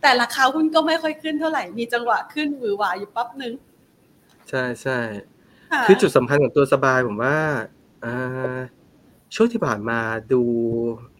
[0.00, 3.52] แต่ราคาหุ้นก็ไม่ค่อยขึ้นเท่าไหร่ มีจังหวะขึ้นหวือหวาอยู่ปั๊บหนึ่ง
[4.48, 7.36] ใช่ใช่ะคือจุดสำคัญของตัวสบายผมว่า
[8.04, 8.58] อ่า
[9.34, 9.98] ช่วงที่ผ่านมา
[10.32, 10.42] ดู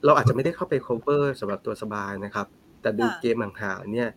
[0.05, 2.47] เราอาจจะไม่ได้เข้าไป cover สำหรับตัวสบายนะครับ
[2.83, 4.09] แต่ดูเกมห่างๆเนี่ย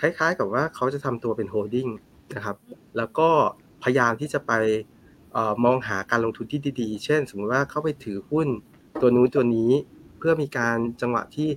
[0.00, 1.88] คล้ายๆกับว่าเขาจะทำตัวเป็นโฮลดิ้ง
[2.36, 2.56] นะครับ
[2.96, 3.28] แล้วก็
[3.82, 4.52] พยายามที่จะไป
[5.32, 8.48] เออมองหาการลงทุนที่ดีๆ เช่น สมมติว่าเข้าไปถือหุ้น
[9.00, 9.70] ตัวนู้นตัวนี้
[10.18, 11.48] เพื่อมีการจังหวะที่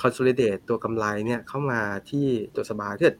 [0.00, 1.80] consolidate ตัวกำไรเนี่ยเข้ามา
[2.10, 2.26] ที่
[2.56, 3.16] ตัวสบายถ้าเกิด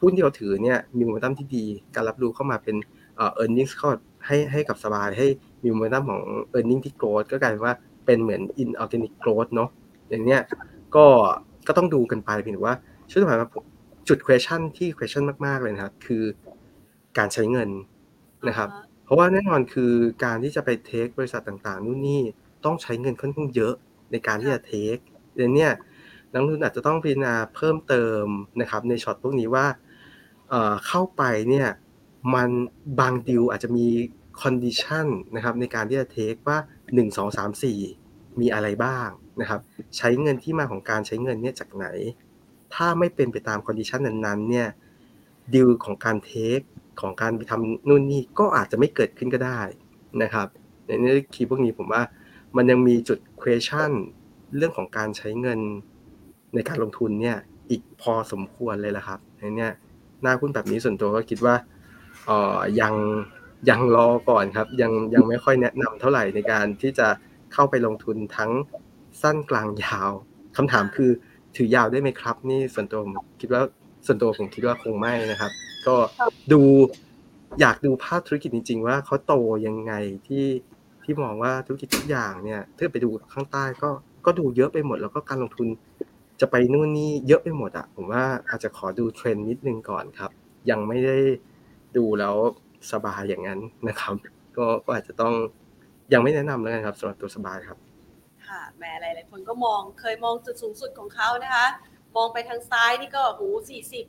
[0.00, 1.64] หุ้นที่เราถือเนี่ยมีโมเมนตัมที่ดี
[1.94, 2.76] การรับรู้เข้ามาเป็น
[3.16, 3.88] เอ่อ earnings เข้า
[4.26, 5.28] ให้ให้กับสบายให้
[5.62, 6.22] มีโมเมนตัมของ
[6.54, 7.74] earning ที่ growth ก็กลายเป็นว่า
[8.06, 9.70] เป็นเหมือน inorganic growth เนาะ
[10.10, 10.40] อย่างเนี้ย
[10.96, 11.06] ก็
[11.66, 12.76] ก็ต้องดูกันไปเพียงแต่ว่า
[13.10, 13.64] ช่วงที่ผ่านมาผม
[14.08, 16.24] จุด question ที่ question มาก ๆ เลยนะครับ คือ
[17.18, 17.68] การใช้เงิน
[18.48, 18.68] นะครับ
[19.04, 19.92] เพราะว่าแน่นอนคือ
[20.24, 22.22] การที่จะไปเทคบริษัทต่างๆนู่นนี่
[22.64, 23.74] ต้องใช้เงินค่อนข้างเยอะ
[24.12, 24.96] ในการที่จะ take
[25.36, 25.68] เดี๋ยวนี้
[26.32, 28.24] นักลงทุนอาจจะต้องพิจารณาเพิ่มเติม
[28.60, 29.66] นะครับ ในช็อตพวกนี้ว่า
[30.48, 31.68] เอ่อเข้าไปเนี่ย
[32.34, 32.50] มัน
[33.00, 33.86] บางดิวอาจจะมี
[34.42, 36.58] condition นะครับในการที่จะ take ว่า
[36.90, 37.62] 1 2 3
[37.92, 39.08] 4 มีอะไรบ้าง
[39.40, 39.60] นะครับ
[39.96, 41.86] ใช้เงินที่มาของการใช้เงินเนี่ยจากไหน
[42.74, 44.68] ถ้าไม่เป็นไปตาม condition นั้นๆเนี่ย
[45.54, 46.60] ดิวของการ take
[47.00, 49.60] ของการไปทำนู่นนี่ก็อาจจะไม่เกิดขึ้นก็ได้
[50.22, 50.46] นะครับ
[50.86, 52.02] ในนี้คีย์พวกนี้ผมว่า
[52.56, 53.90] มันยังมีจุด question
[54.56, 55.60] เรื่องของการใช้เงิน
[56.54, 57.36] ในการลงทุนเนี่ย
[57.70, 59.68] อีกพอสมควรเลยละครับในนี้
[60.22, 61.54] หน้าหุ้นแบบนี้ส่วนตัวก็คิดว่า
[62.26, 62.94] เออยัง
[63.68, 67.08] ยังรอก่อนครับ ยังยังไม่ค่อยแนะนำเท่าไหร่ในการที่จะ
[67.52, 68.50] เข้าไปลงทุนทั้ง
[69.22, 70.10] สั้นกลางยาว
[70.56, 71.10] คำถามคือ
[71.56, 73.62] ถือยาวได้ไหมครับ นี่ส่วนตัวผมคิดว่า
[74.06, 75.50] ส่วนตัวผมคิดว่าคงไม่นะครับ
[75.86, 75.96] ก็
[76.52, 76.60] ดู
[77.60, 79.34] อยากดูภาพธุรกิจจริง ๆ ว่าเขาโต
[79.66, 79.92] ยังไง
[80.26, 80.46] ที่
[81.04, 83.90] ที่มองว่าธุรกิจทุกอย่างเนี่ยถ้าไปดูข้างใต้ก็
[84.26, 85.68] ก็ดูเยอะไปหมด แล้วก็การลงทุน
[86.40, 90.30] จะไปนู่นนี่เยอะไปหมดอะผมว่าอาจจะขอดูเทรนด์นิดนึงก่อนครับ
[90.70, 91.18] ยังไม่ได้
[91.96, 92.36] ดูแล้ว
[92.92, 94.14] สบายอย่างนั้นนะครับ
[94.56, 95.34] ก็ก็อาจจะต้อง
[96.12, 97.78] ยังไม่แนะนำแล้วกันครับสำหรับตัวสบายครับ
[98.48, 101.66] ค่ะแหม่หลายๆคนก็มองเคยมองจุดสูงสุดของเขานะคะ
[102.16, 104.04] มองไปทางซ้ายนี่ก็หูสี่สิบ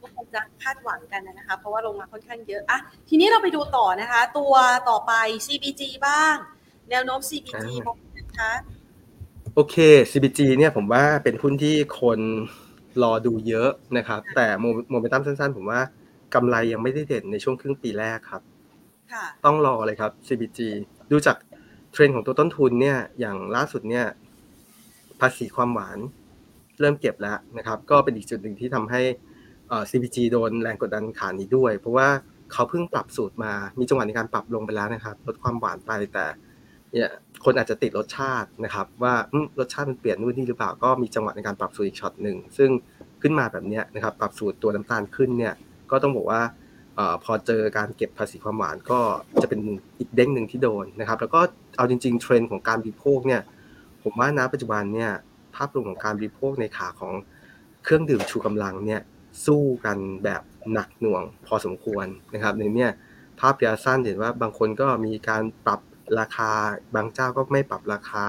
[0.00, 4.54] ก็คงจะคาดหวังกันนะคะ เพราะว่าลงมาค่อนข้างเยอะอะทีนี้เราไปดูต่อนะคะ ตัว
[4.90, 5.12] ต่อไป
[5.46, 6.34] CBG บ้าง
[6.90, 8.52] แนวโน้ม CBG อ่ามองนะคะ
[9.54, 9.76] โอเค
[10.10, 12.20] CBG เนี่ยผมว่าเป็นหุ้นที่คน
[13.02, 15.80] รอดูเยอะนะครับ แต่โมโมเมนตัมสั้นๆ ผมว่า
[16.34, 18.42] กำไรยังไม่ได้เด่นในช่วงครึ่งปีแรกครับ
[19.12, 20.58] ค่ะต้องรอเลยครับ CBG
[21.10, 21.36] ดูจาก
[21.92, 24.06] เทรนด์ของตัวต้นทุนเนี่ยอย่างล่าสุดเนี่ย
[25.20, 25.98] ภาษีความหวาน
[26.80, 29.00] เริ่มเก็บแล้วนะครับ ก็เป็นอีกจุดหนึ่งที่ทำให้
[29.68, 32.08] เอ่อ CBG โดนแรงกดดันขานี้ด้วย เพราะว่า
[32.52, 36.26] เขาเพิ่งปรับสูตรมา มีจังหวะในการปรับลงไปแล้วนะครับ ลดความหวานไปแต่
[36.92, 37.08] เนี่ย
[37.44, 42.70] คนอาจจะติดรสชาตินะครับ ว่าอืมรสชาติมันเปลี่ยนนู่นนี่หรือเปล่าก็มีจังหวะในการปรับสูตรอีกช็อตหนึ่งซึ่ง
[43.22, 45.54] ขึ้นมาแบบเนี้ยนะครับ ปรับสูตรตัวน้ำตาลขึ้นเนี่ย
[45.90, 46.42] ก็ต้องบอกว่า
[46.98, 49.00] อพอเจอการเก็บภาษีความหวานก็
[49.42, 49.60] จะเป็น
[49.98, 51.40] อีกเด้งหนึ่งที่โดนนะครับ แล้วก็
[51.76, 53.42] เอาจริง ๆ เทรนด์ของการบริโภคเนี่ย
[54.02, 55.10] ผมว่าณปัจจุบันเนี่ย
[55.54, 57.14] ภาพรวมของการบริโภคในขาของ
[57.84, 59.00] เครื่องดื่มชูกำลังเนี่ย
[59.46, 62.92] สู้กันแบบหนักหน่วงพอสมควรนะครับในเนี่ย
[63.40, 65.80] ภาพระยะสั้นเห็นว่าบางคนก็มีการปรับ
[66.18, 66.50] ราคา
[66.94, 68.24] บางเจ้าก็ไม่ปรับราคา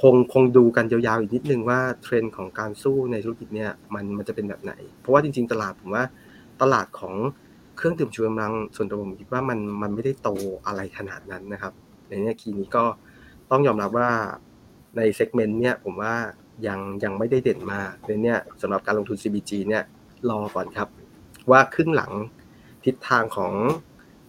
[0.00, 6.04] คงคงดูกันยาวๆอีกนิดนึงว่าเทรนด์ของการสู้ในธุรกิจเนี่ยมันมันจะเป็นแบบไหน เพราะว่าจริง ๆ ตลาดผมว่า
[6.62, 7.14] ตลาดของ
[7.76, 10.28] เครื่องดื่มชูกำลังส่วนตัวผมคิดว่ามันมันไม่ได้โต
[10.66, 11.72] อะไรขนาดนั้นนะครับ
[12.08, 12.84] ในเนี้คีย์นี้ก็
[13.50, 14.10] ต้องยอมรับว่า
[14.96, 16.14] ในเซกเมนต์เนี่ยผมว่า
[16.66, 19.82] ยังยังไม่ได้เด่นมากในเนี้สำหรับการลงทุน CBG เนี่ย
[20.30, 20.88] รอก่อนครับ
[21.50, 22.12] ว่าครึ่งหลัง
[22.84, 23.52] ทิศทางของ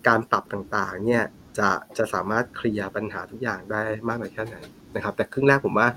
[0.07, 1.23] การปรับต่างๆเนี่ย
[1.57, 4.55] จะจะสามารถเคลียร์ปัญหาทุกอย่างได้มากน้อยแค่ไหน
[4.95, 5.87] นะครับ แต่ครึ่งแรกผมว่า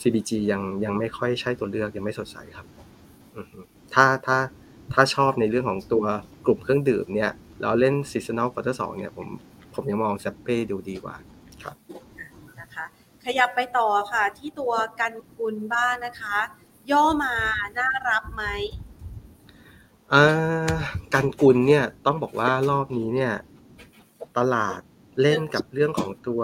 [0.00, 2.66] CBG ยังยังไม่ค่อยใช่ตัวเลือกยังไม่สดใสครับ
[3.94, 4.38] ถ้าถ้า
[4.92, 6.04] ถ้าชอบในเรื่องของตัว
[6.46, 7.30] กลุ่มเครื่องดื่มเนี่ย
[7.60, 9.26] แล้วเล่น seasonal quarter สองเนี่ยผม
[9.74, 11.16] ผมยังมองแซปเป้ดูดีกว่า
[12.60, 12.84] นะคะ
[13.24, 16.36] ขยับไปต่อค่ะที่ตัวกันกุลบ้างนะคะ
[16.90, 17.34] ย่อมา
[17.78, 18.44] น่ารับไหม
[20.12, 20.74] อ่า
[21.14, 23.32] การกุลเนี่ยต้องบอกว่ารอบนี้เนี่ย
[24.38, 24.80] ตลาด
[25.22, 26.42] เล่นกับเรื่องของตัว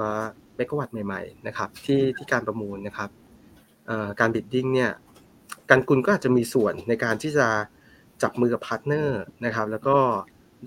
[0.57, 3.11] เมกะวัตต์ใหม่ๆนะครับที่ที่การประมูลนะครับ
[3.87, 4.93] เอ่อการ bidding เนี่ย
[5.71, 7.47] กันกุลก็อาจจะมีส่วนในการที่จะ
[8.23, 9.97] จับมือกับ partner นะครับ แล้วก็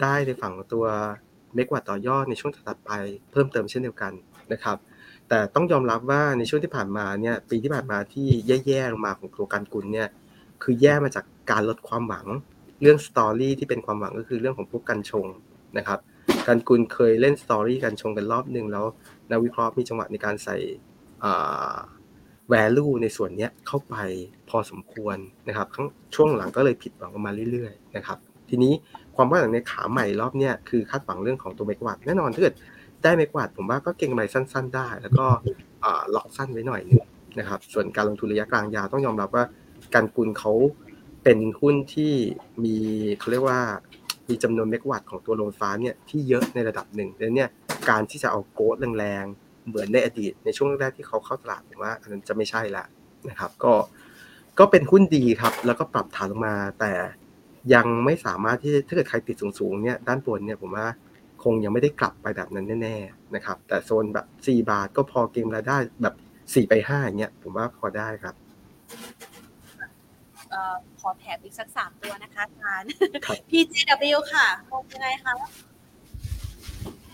[0.01, 0.85] ได้ในฝั่งตัว
[1.55, 2.91] เมกะวัตต์ต่อยอดในช่วงถัดไป
[3.31, 4.13] เพิ่มเติมเช่นเดียวกัน
[4.53, 4.77] นะครับ
[5.29, 10.07] แต่ต้องยอมรับว่าในช่วงที่ผ่านมาเนี่ยปีที่ผ่านมาที่แย่ๆลงมาของตัวกันกุลเนี่ย
[10.63, 12.27] คือแย่มาจากการลดความหวัง
[12.81, 15.27] เรื่อง story ที่เป็นความหวังก็คือเรื่องของพวกกัญชง
[15.77, 15.99] นะครับ
[16.47, 18.85] กันกุลเคยเล่น story กัญชงกันรอบหนึ่งแล้ว
[19.31, 20.57] นักวิเคราะห์มีจังหวะในการใส่
[22.53, 23.95] value ในส่วนนี้เข้าไป
[24.49, 25.67] พอสมควรนะครับ
[26.15, 28.17] ช่วงหลังก็เลยผิดหวังมาเรื่อยๆนะครับ
[28.49, 28.73] ทีนี้
[29.15, 32.55] ความคาดหวังในขาใหม่รอบเนี้ยคือคาดหวังเรื่องของตัวเมกวัตแน่นอนถ้าเกิด
[33.03, 35.25] ได้เมกวัตผมว่าก็เก่งกำไรสั้น ๆ ได้ แล้วก็
[36.15, 37.01] ล็อกสั้นไว้หน่อยนึง
[37.39, 39.43] นะครับส่วนการลงทุนระยะกลางยาวต้องยอมรับว่า
[39.93, 40.51] การกุลเขา
[41.23, 42.13] เป็นหุ้นที่
[42.63, 42.75] มี
[43.19, 43.59] เขาเรียกว่า
[44.29, 47.49] มีจำนวนเมกวัตของตัวโรงฟ้าเนี่ยที่เยอะในระดับหนึ่งแล้วเนี่ย
[47.89, 49.25] การที่จะเอาโกดแรง
[49.67, 52.83] เหมือนในอดีตในช่วงแรกที่เขาเข้าตลาดผมว่าอันนั้นจะไม่ใช่ละ
[53.29, 53.73] นะครับ ก็
[54.59, 56.93] ก็เป็นหุ้นดีครับ แล้วก็ปรับฐานลงมาแต่
[57.73, 60.87] ยังไม่สามารถที่ถ้าเกิดใครติดสูงๆเนี่ยด้านบนเนี่ยผมว่า
[61.43, 68.35] คงยังไม่ได้กลับไปแบบนั้นแน่ๆนะครับ แต่โซนแบบ 4 บาทก็พอเก็งรายได้แบบ4ไป5อย่างเงี้ยผมว่าพอได้ครับ
[70.99, 72.87] ขอแถมอีกสักสามตัวนะคะอาจารย์
[73.49, 75.33] PJW ค่ะมองยังไงคะ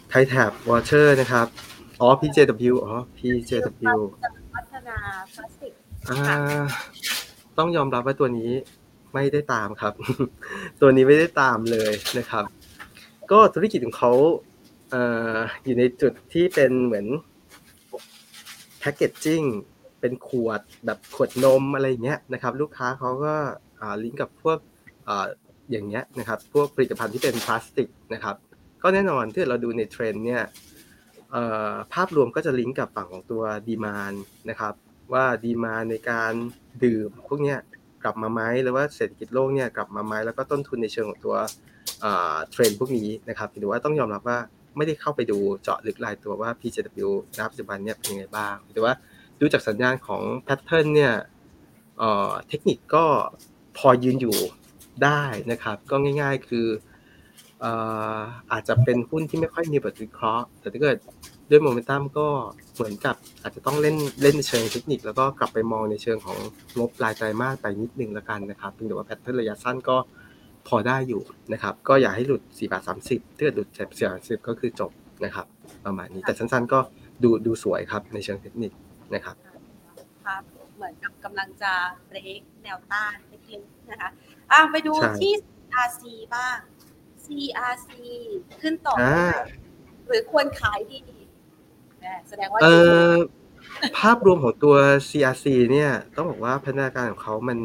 [0.10, 1.48] Thai Tap Water นะครับ
[2.02, 3.98] อ๋อ PJW อ๋อ PJW
[4.56, 4.98] ปัญจวัฒนา
[5.34, 5.74] พลาสติก
[7.58, 8.52] ต้องยอมรับว่าตัวนี้
[9.14, 9.94] ไม่ได้ตามครับ
[10.82, 12.46] ตัวนี้ไม่ได้ตามเลยนะครับ
[13.32, 14.12] ก็ธุรกิจของเขา
[15.64, 17.08] อยู่ในจุดที่เป็นเหมือน
[18.80, 19.44] packaging
[20.00, 23.36] เป็นขวดแบบขวดนมอะไรเงี้ยนะครับ ลูกค้าเขาก็
[24.04, 24.58] ลิงก์กับพวก
[25.72, 28.36] อย่างเงี้ยนะครับ พวกผลิตภัณฑ์ที่เป็นพลาสติกนะครับ
[28.84, 30.42] ก็แน่นอนที่เราดูในเทรนด์เนี่ย
[31.94, 34.14] ภาพรวมก็จะลิงก์กับฝั่งของตัว demand
[34.50, 34.74] นะครับ
[35.14, 36.34] ว่า demand ในการ
[36.84, 37.60] ดื่มพวกเนี้ย
[38.04, 41.36] กลับมาไหมหรือว่าเศรษฐกิจโลกเนี่ยกลับมาไหมแล้วก็ต้นทุนในเชิงของตัว
[42.52, 44.40] เทรนด์พวกนี้นะครับหรือว่าต้องยอมรับว่า
[44.78, 48.94] ไม่ได้เข้าไปดูเจาะลึกรายตัวว่า PJW ณปัจจุบันเนี่ยเป็นยังไงบ้างแต่ว่า
[49.40, 51.14] ดูจากสัญญาณของ pattern เนี่ย
[52.48, 53.06] เทคนิคก็
[53.78, 54.38] พอยืนอยู่
[55.04, 56.68] ได้นะครับ ก็ง่าย ๆ คือ
[58.52, 60.98] อาจจะเป็นหุ้นที่ไม่ค่อยมีบทวิเคราะห์ แต่ถ้าเกิด
[61.50, 62.28] ด้วยโมเมนตัมก็
[62.76, 66.38] เหมือนกับอาจจะต้องเล่นเล่นเชิงเทคนิค แล้วก็กลับไปมองในเชิงของ
[66.78, 69.98] งบรายไตรมาสไปนิดนึงแล้วกันนะครับเพียงแต่ว่า pattern ระยะสั้นก็
[70.68, 71.22] พอได้อยู่
[71.54, 74.92] นะครับ ก็อย่าให้หลุด4บาท30ถ้าเกิดหลุด4บาท30ก็คือจบ
[75.26, 75.46] นะครับ
[75.86, 76.80] ประมาณนี้แต่สั้นๆ ก็
[77.24, 78.72] ดูดูสวยครับในเชิงเทคนิค
[79.14, 79.36] นะครับ
[80.26, 80.44] ครับ
[80.76, 81.72] เหมือนกับกำลังจะ
[82.08, 84.10] เบรกแนวต้านเล็กๆนะคะ
[84.52, 85.34] อะไปดูที่
[85.70, 86.02] CRC
[86.36, 86.58] บ้าง
[87.28, 87.90] CRC
[88.62, 88.96] ขึ้นต่อ
[90.08, 91.02] หรือควรขายดี
[92.30, 92.62] แสดงว่า
[94.00, 94.76] ภาพรวมของตัว
[95.10, 97.60] CRC เนี่ย ต้องบอกว่าพัฒนาการของเขามัน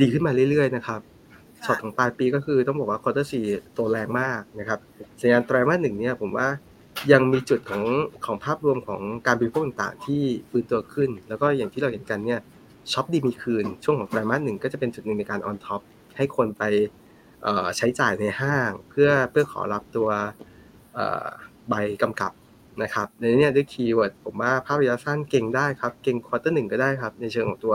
[0.00, 1.00] ดีขึ้นมาเรื่อยๆนะครับ
[1.64, 3.44] ช็อตของปลายปีก็คือต้องบอกว่า quarter สี่
[3.74, 4.78] โตแรงมากนะครับ
[5.20, 6.48] สัญญาณไตรมาสหนึ่งเนี่ยผมว่า
[7.12, 7.82] ยังมีจุดของ
[8.26, 12.40] ของภาพรวมของการบริโภคต่างๆ ที่ฟื้นตัวขึ้น แล้วก็อย่างที่เราเห็นกันเนี่ย
[12.92, 15.80] ช็อปดีมีคืน ช่วงของไตรมาสหนึ่งก็จะเป็นจุดหนึ่งในการ on top
[16.16, 16.62] ให้คนไป
[17.76, 20.08] ใช้จ่ายในห้างเพื่อเพื่อขอรับตัว
[21.68, 22.32] ใบกำกับ
[22.82, 27.74] นะครับในนี้ด้วย keyword ผมว่าภาพระยะสั้นเก็งได้ครับ เก็ง quarter หนึ่งก็ได้ครับ ในเชิงของตัว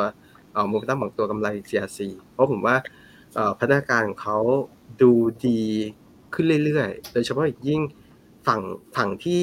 [0.72, 2.00] มูลค่าของตัวกำไร CRC
[2.32, 2.76] เพราะผมว่า
[3.60, 4.38] พัฒนาการของเขา
[5.02, 5.12] ดู
[5.48, 5.62] ดี
[6.34, 7.82] ขึ้นเรื่อยๆ โดยเฉพาะยิ่ง
[8.48, 8.62] ฝั่ง
[8.96, 9.42] ฝั่งที่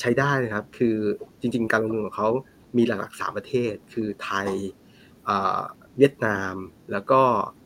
[0.00, 0.96] ใช้ได้นะครับ คือ
[1.40, 2.28] จริงๆ การลงทุนของเขา
[2.76, 4.48] มีหลักๆสามประเทศ คือไทย
[6.00, 6.54] เวียดนาม
[6.92, 7.20] แล้วก็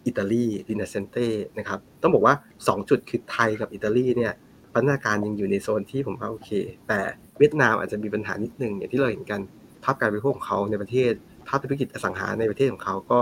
[0.07, 1.29] อิตาลีดินาเซนเต้
[1.59, 4.33] นะครับต้องบอกว่า 2 จุดคือไทยกับอิตาลีเนี่ย
[4.73, 6.51] พัฒนาการยังอยู่ในโซนที่ผมว่าโอเค
[6.89, 7.01] แต่
[7.39, 9.41] เวียดนามอาจจะมีปัญหานิดนึงอย่างที่เราเห็นกัน
[9.85, 11.13] ภาพการบริโภคของเขาในประเทศ
[11.49, 13.19] ภาพธุรกิจอสังหาในประเทศของเขาก็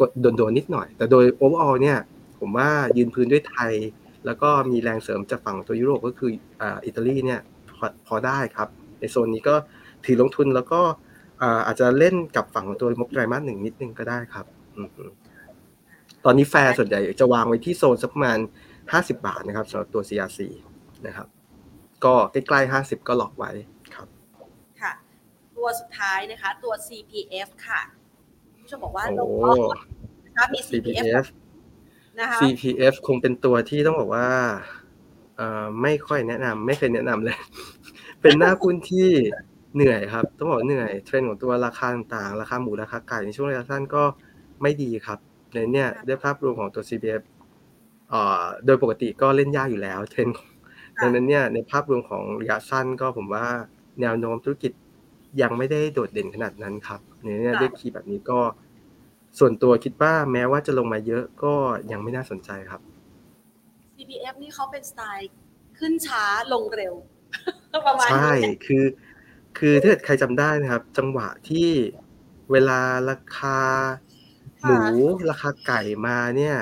[0.00, 1.98] กดโดนๆนิดหน่อย แต่โดย overall เนี่ย
[2.40, 3.72] ผมว่ายืนพื้นด้วยไทย
[4.26, 6.30] แล้วก็มีแรงเสริมจากฝั่งตัวยุโรปก็คือ
[6.84, 7.40] อิตาลีเนี่ย
[7.76, 8.68] พอพอได้ครับ
[9.00, 9.54] ในโซนนี้ก็
[10.04, 10.80] ถือลงทุนแล้วก็
[11.66, 14.46] อาจจะเล่นกับฝั่งของตัวงบไตรมาสหนึ่งนิดนึงก็ได้ครับ
[16.24, 18.38] ตอนนี้แฟร์ส่วนใหญ่จะวางไว้ที่โซนสักประมาณ
[18.92, 20.40] ห้าสิบบาทนะครับสำหรับตัว CRC
[21.06, 21.26] นะครับ
[22.04, 23.50] ก็ใกล้ๆห้าสิบก็หลอกไว้
[23.94, 24.08] ครับ
[24.80, 24.92] ค่ะ
[25.56, 27.80] ตัวสุดท้ายนะคะ ตัว CPF ค่ะ
[28.62, 29.30] ผู้ชมบอกว่าลง
[30.26, 31.24] นะคะมี CPF
[32.40, 34.28] CPF คงเป็นตัวที่ต้องบอกว่า
[35.82, 37.36] ไม่ค่อยแนะนำไม่เคยแนะนำเลย
[38.22, 39.10] เป็นหน้าหุ้นที่
[39.74, 44.02] เหนื่อยครับ ต้องบอกเหนื่อยเทรนด์ของตัวราคาต่างราคาหมูราคาไก่ในช่วงระยะสั้นก็
[44.62, 45.18] ไม่ดีครับ
[45.52, 47.22] ในเนี่ยด้วยภาพรวมของตัว CPF
[48.66, 50.36] โดยปกติก็เล่นยากอยู่แล้ว เทรนด์
[51.00, 53.46] ดังนั้นเนี่ยในภาพรวมของระยะสั้นก็ผมว่า
[54.00, 54.72] แนวโน้มธุรกิจ
[55.42, 58.40] ยังไม่ได้โดดเด่นขนาดนั้นครับในเนี่ยด้วยคีย์แบบนี้ก็
[59.38, 61.54] ส่วนตัวคิดว่าแม้ว่าจะลงมาเยอะก็
[61.92, 62.80] ยังไม่น่าสนใจครับ
[63.96, 65.30] CPF นี่เขาเป็นสไตล์
[65.78, 66.94] ขึ้นช้าลงเร็ว
[67.86, 68.32] ประมาณใช่
[68.66, 68.84] คือ
[69.58, 71.70] คือถ้าใครจำได้นะครับ จังหวะที่
[72.52, 72.80] เวลา
[73.10, 73.58] ราคา
[74.62, 74.80] หมู
[75.30, 76.56] ราคาไก่มาเนี่ย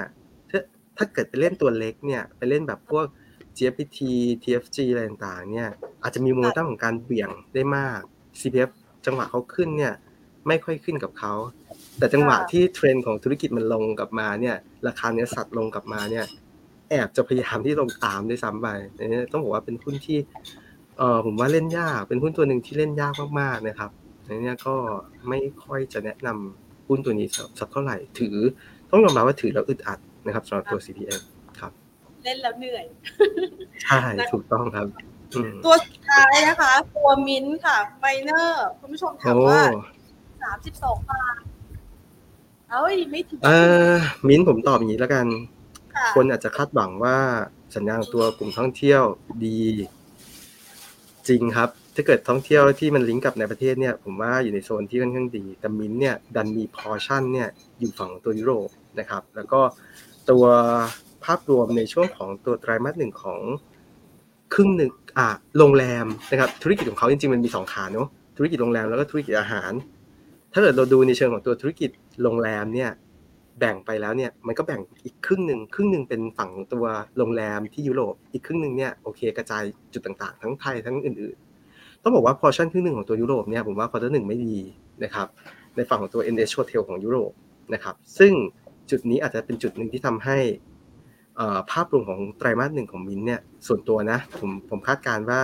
[0.51, 0.61] ถ้า
[0.97, 3.07] ถ้าเกิดไปเล่นตัวเล็กเนี่ย ไปเล่นแบบพวก
[3.57, 3.99] GPT
[4.43, 5.71] TFG อะไรต่างๆ เนี่ย
[6.03, 8.01] อาจจะมีโมเมนตัมของการเบี่ยงได้มาก
[8.41, 8.71] CPF
[9.07, 9.95] จังหวะเขาขึ้นเนี่ย
[10.49, 11.35] ไม่ค่อยขึ้นกับเขา
[11.99, 16.25] แต่จังหวะที่เทรนด์ของธุรกิจมันลงกลับมาเนี่ย ราคาเนื้อสัตว์ลงกลับมาเนี่ย
[16.91, 20.19] แอบจะพยายามที่ลงตามด้วยซ้ำไปเนี่ยต้องบอกว่าเป็นหุ้นที่
[20.99, 23.91] เออผมว่าเล่นยาก เป็นหุ้นตัวหนึ่งที่เล่นยากมากๆนะครับ
[24.43, 24.77] เนี่ยก็
[25.29, 27.27] ไม่ค่อยจะแนะนำหุ้นตัวนี้
[27.59, 28.37] สักเท่าไหร่ ถือ
[28.91, 31.21] ต้องยอมรับว่าถือแล้วอึดอัดนะครับสำหรับตัว CPM
[31.61, 31.73] ครับ
[32.25, 32.85] เล่นแล้วเหนื่อย
[33.85, 34.01] ใช่
[34.33, 34.87] ถูกต้องครับ
[35.65, 39.61] ตัวสุดท้ายนะคะ ตัวมิ้นค่ะไมเนอร์คุณผู้ชมถามว่า
[40.43, 41.43] สามสิบสองบาท
[42.71, 43.51] เอ้ยไม่ถึงเอ
[43.93, 43.95] อ
[44.29, 45.27] มิ้นผมตอบอย่างนี้แล้วกัน
[46.15, 47.17] คนอาจจะคาดหวังว่า
[47.75, 49.03] สัญญาณตัวกลุ่มท่องเที่ยว
[49.45, 49.59] ดี
[51.29, 57.49] จริงครับ ถ้าเกิดท่องเที่ยวที่มันลิงก์กับในประเทศเนี่ย ผมว่าอยู่ในโซนที่ค่อนข้างดี แต่มินเนี่ยดันมีพอชั่นเนี่ย
[57.79, 58.69] อยู่ฝั่งตัวยุโรป
[59.01, 59.61] นะครับ แล้วก็
[60.31, 60.45] ตัว
[61.25, 63.41] ภาพรวมในช่วงของตัวไตรมาสหนึ่งของ
[64.55, 69.73] ครึ่งหนึ่งอ่าโรงแรมนะครับ ธุรกิจของเขาจริงๆมันมีสองขาเนาะ ธุรกิจโรงแรมแล้วก็ธุรกิจอาหาร
[70.53, 71.91] ถ้าเกิดเราดูในเชิงของตัวธุรกิจ
[72.23, 72.91] โรงแรมเนี่ย
[73.59, 76.85] แบ่งไปแล้วเนี่ยมันก็แบ่งอีกครึ่งหนึ่งครึ่งหนึ่งเป็นฝั่งตัว
[77.17, 84.57] โรงแรมที่ยุโรปอีกครึ่งหนึ่งเนี่ยโอเคกระจายจุดต่างๆ ทั้งไทยทั้งอื่นๆ ต้องบอกว่าพอชั่นครึ่งหนึ่งของตัวยุโรปเนี่ยผมว่าพอร์หนึ่งไม่ดี
[85.05, 85.27] นะครับ
[85.77, 87.33] ในฝั่งของตัว NH Hotel ของยุโรป
[87.75, 88.33] นะครับซึ่ง
[88.91, 90.39] จุดนี้อาจจะเป็นจุดหนึ่งที่ทำให้
[91.71, 95.41] ภาพรวมของไตรมาสหนึ่งของมินเนี่ยส่วนตัวนะผมผมคาดการณ์ว่า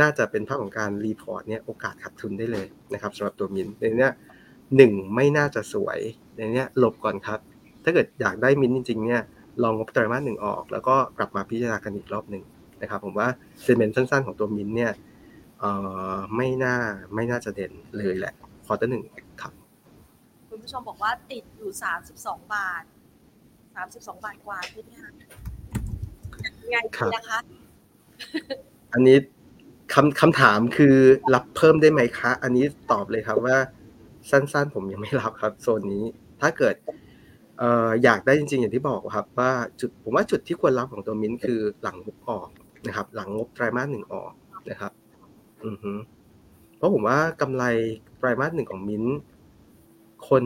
[0.00, 4.10] น่าจะเป็นภาพของการ report เนี่ยโอกาสขาดทุนได้เลยนะครับสำหรับตัวมินในนี้
[4.76, 5.98] หนึ่งไม่น่าจะสวย
[6.38, 7.38] ในนี้หลบก่อนครับ
[7.84, 9.22] ถ้าเกิดอยากได้มินจริงๆเนี่ย
[9.62, 12.42] ลองงบไตรมาสหนึ่งออก แล้วก็กลับมาพิจารณากันอีกรอบหนึ่ง
[12.82, 13.28] นะครับผมว่า
[13.62, 14.92] เซนเมนต์สั้นๆของตัวมินเนี่ย
[16.36, 16.76] ไม่น่า
[17.14, 18.34] ไม่น่าจะเด่นเลยแหละ
[18.66, 19.02] คอร์เตอร์หนึ่ง
[19.42, 19.52] ครับ
[20.48, 22.82] คุณผู้ชมบอกว่าติดอยู่สามสิบสองบาท
[23.76, 25.10] สามสิบสองบาทกว่าใช่ไหมคะ
[26.70, 27.38] ไงดีนะคะ
[28.92, 29.18] อันนี้
[29.94, 30.96] คำคำถามคือ
[31.34, 33.56] รับเพิ่มได้ไหมคะ อันนี้ตอบเลยครับว่า
[34.30, 36.04] สั้นๆ ผมยังไม่รับครับ โซนนี้
[36.40, 36.74] ถ้าเกิด
[38.04, 42.48] อยากได้จริงๆ อย่างที่บอกครับ ว่าจุดผมว่าจุดที่ควรรับของตัวมิ้นคือหลังงบออก
[42.86, 44.32] นะครับ หลังงบไตรมาสหนึ่งออก
[44.70, 44.92] นะครับ
[45.64, 45.92] อือฮึ
[46.76, 47.64] เพราะผมว่ากำไร
[48.18, 49.04] ไตรมาสหนึ่งของมิ้น
[50.28, 50.44] คน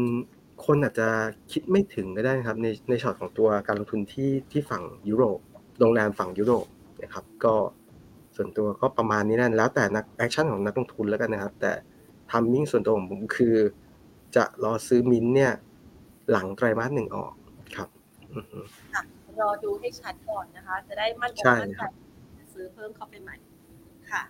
[0.67, 1.09] คนอาจจะ
[1.53, 5.39] คิดไม่ถึงก็ได้นะครับ ในในช็อตของตัวการลงทุนที่ที่ฝั่งยุโรป
[5.79, 6.67] โรงแรมฝั่งยุโรป
[7.03, 7.55] นะครับ ก็
[8.37, 11.73] ส่วนตัวก็ประมาณนี้นั่นแล้วแต่นัก action ของนักลงทุนแล้วกันนะครับ แต่
[12.31, 13.57] timing ส่วนตัวของผมคือ
[14.37, 15.53] จะรอซื้อมินเนี่ย
[16.31, 17.33] หลังไตรมาสหนึ่งออก
[17.77, 17.89] ครับ
[19.41, 21.49] รอดูให้ชัดก่อนนะคะ จะได้มั่นใจ
[22.53, 23.37] ซื้อเพิ่มเข้าไปใหม่
[24.11, 24.23] ค่ะ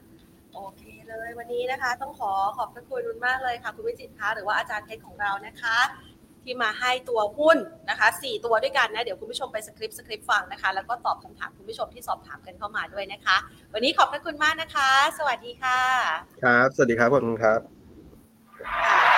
[0.52, 5.78] โอเคเลยวันนี้นะคะ ต้องขอขอบพระคุณมากเลยค่ะ คุณวิจิตคะหรือว่าอาจารย์เพชรของเรานะคะ
[6.44, 7.58] ที่มาให้ตัวหุ้น
[7.90, 13.36] นะคะ4ตัวด้วยกันนะ เดี๋ยวคุณผู้ชมไป skip skip ฟังนะคะ แล้วก็ตอบคำถามคุณผู้ชมที่สอบถามกันเข้ามาด้วยนะคะ
[13.74, 15.80] วันนี้ขอบพระคุณมากนะคะ สวัสดีค่ะ
[16.44, 19.11] ครับ สวัสดีครับขอบคุณครับ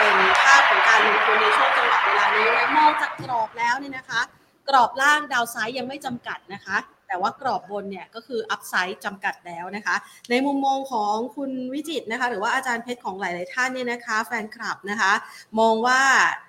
[0.00, 4.20] เป็นภาพของการลงทุนในช่วงจังหวะเวลานี้นะมองจากกรอบแล้วเนี่ยนะคะ
[4.68, 6.76] กรอบล่างดาวไซด์ยังไม่จำกัดนะคะ
[7.10, 9.96] แต่ว่ากรอบบนเนี่ยก็คืออัพไซด์จำกัดแล้วนะคะ
[10.30, 15.12] ในมุมมองของคุณวิจิตนะคะ หรือว่าอาจารย์เพชรของหลาย ๆ ท่านเนี่ยนะคะ แฟนคลับนะคะ
[15.60, 16.00] มองว่า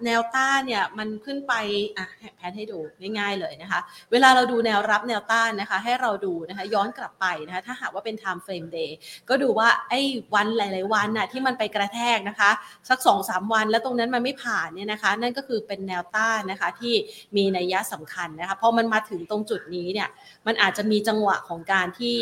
[0.05, 1.53] แนวต้านเนี่ยมันขึ้นไป
[1.97, 2.05] อะ
[2.36, 2.80] แพนให้ดู
[3.20, 3.80] ง่ายๆเลยนะคะ
[4.12, 8.91] เวลาเราดูแนวรับแนวต้านนะคะ ให้เราดูนะคะย้อนกลับไปนะคะถ้าหากว่าเป็น time frame day
[9.30, 10.01] ก็ดูว่าไอ้
[10.36, 12.51] วันหลาย ๆ วันน่ะที่มันไปกระแทกนะคะ
[12.89, 16.93] สัก2อสวันแล้วตรงนั้นมันไม่ผ่านเนี่ยนะคะ นั่นก็คือเป็นแนวต้านนะคะที่
[17.36, 20.09] มีนัยยะสำคัญนะคะพอมันมาถึงตรงจุดนี้เนี่ย
[20.47, 22.18] มันันอาจจะมีจังหวะของการที่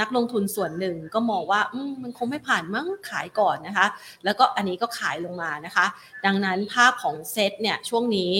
[0.00, 1.60] นักลงทุนส่วนหนึ่งก็มองว่า
[2.02, 3.86] มันคงไม่ผ่านมั้งขายก่อนนะคะ
[4.24, 5.86] แล้วก็อันนี้ก็ขายลงมานะคะ
[6.26, 8.32] ดังนั้นภาพของเซตเนี่ยช่วงนี้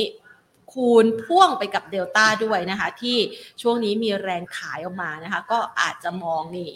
[0.73, 3.17] คูณพ่วงไปกับเดลต้าด้วยนะคะ ที่
[3.63, 6.71] ช่วงนี้มีแรงขายออกมานะคะ ก็อาจจะมองนี่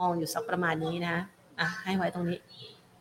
[0.00, 1.16] มองอยู่สักประมาณนี้นะ
[1.60, 2.38] อะให้ไว้ตรงนี้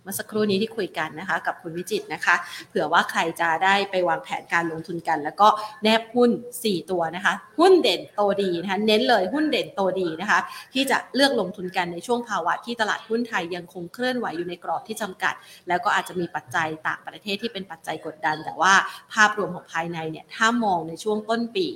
[0.06, 2.36] เมื่อสักครู่นี้ที่คุยกันนะคะกับคุณวิจิตนะคะ
[2.70, 5.48] เผื่อว่าใครจะได้ไปวางแผนการลงทุนกัน แล้วก็
[5.84, 6.32] แนบหุ้น
[6.64, 10.40] 4 ตัวนะคะ หุ้นเด่นโตดีนะคะเน้นเลยหุ้นเด่นโตดีนะคะ
[10.74, 15.34] ที่จะเลือกลงทุนกันในช่วงภาวะที่ตลาดหุ้นไทยยังคงเคลื่อนไหวอยู่ในกรอบที่จำกัด
[15.68, 18.74] แล้วก็อาจจะมีปัจจัยต่างประเทศที่เป็นปัจจัยกดดัน แต่ว่า
[19.14, 21.68] ภาพรวมของภายในเนี่ยถ้ามองในช่วงต้นปี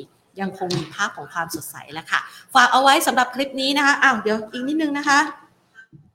[0.42, 2.20] ยังคงมีภาพของความสดใสแล้วค่ะ
[2.56, 5.20] ฝากเอาไว้สำหรับคลิปนี้นะคะ อ้าวเดี๋ยวอีกนิดนึงนะคะ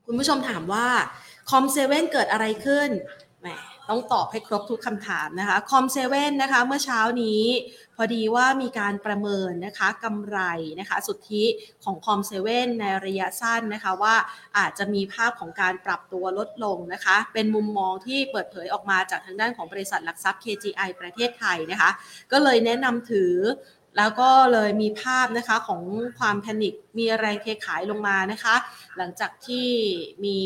[0.07, 0.87] คุณผู้ชมถามว่า
[1.51, 2.91] คอมเซเว่นเกิดอะไรขึ้น
[3.43, 3.49] แหม
[3.91, 7.43] ต้องตอบให้ครบทุกคำถามนะคะคอมเซเว่นนะคะเมื่อเช้านี้
[7.97, 10.39] พอดีว่ามีการประเมินนะคะกำไร
[10.81, 11.45] นะคะสุทธิ
[11.85, 14.15] ของคอมเซเว่นในระยะสั้นนะคะว่า
[14.59, 21.91] อาจจะมีภาพของการปรับตัวลดลงนะคะ เป็นมุมมองที่เปิดเผยออกมาจากทางด้านของบริษัทหลักทรัพย์ KGI ประเทศไทยนะคะ
[22.33, 23.35] ก็เลยแนะนำถือ
[23.99, 25.83] แล้วก็เลยมีภาพนะคะของ
[26.19, 28.55] ความแพนิคมีแรงเทขายลงมานะคะ
[28.97, 29.69] หลังจากที่
[30.25, 30.39] มี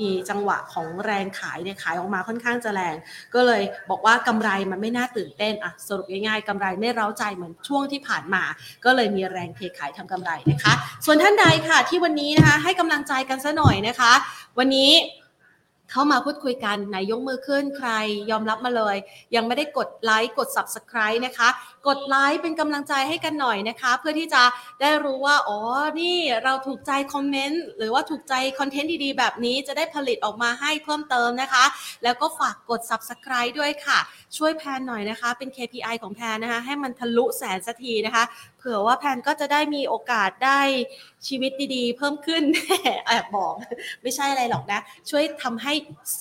[0.00, 2.96] มีจังหวะของแรงขายเนี่ยขายออกมาค่อนข้างจะแรง
[3.34, 8.42] ก็เลยบอกว่ากำไรมันไม่น่าตื่นเต้นอะสรุปง่ายๆกำไรไม่เร้าใจเหมือนช่วงที่ผ่านมา
[8.84, 10.74] ก็เลยมีแรงเทขายทำกำไรนะคะ
[11.04, 14.12] ส่วนท่านใดค่ะที่วันนี้นะคะให้กำลังใจกันซะหน่อยนะคะ
[14.58, 14.90] วันนี้
[15.90, 17.90] เข้ามาพูดคุยกันไหนยกมือขึ้นใคร
[18.30, 18.96] ยอมรับมาเลย
[19.34, 21.48] ยังไม่ได้กดไลค์กด subscribe นะคะ
[21.86, 24.42] กดไลค์เป็นกำลังใจให้กันหน่อยนะคะ เพื่อที่จะ
[24.80, 25.58] ได้รู้ว่า อ๋อ
[26.00, 31.64] นี่เราถูกใจคอมเมนต์หรือว่าถูกใจคอนเทนต์ดีๆ แบบนี้จะได้ผลิตออกมาให้เพิ่มเติมนะคะ
[32.04, 33.98] แล้วก็ฝากกด subscribe ด้วยค่ะ
[34.36, 38.24] ช่วยแพนหน่อยนะคะ เป็น KPI ของแพนนะคะ ให้มันทะลุแสนสักทีนะคะ
[38.68, 40.60] เผื่อว่าแพนก็จะได้มีโอกาสได้
[41.28, 42.42] ชีวิตดีๆ เพิ่มขึ้น
[43.06, 43.54] แอบบอก
[44.02, 45.72] ไม่ใช่อะไรหรอกนะ ช่วยทำให้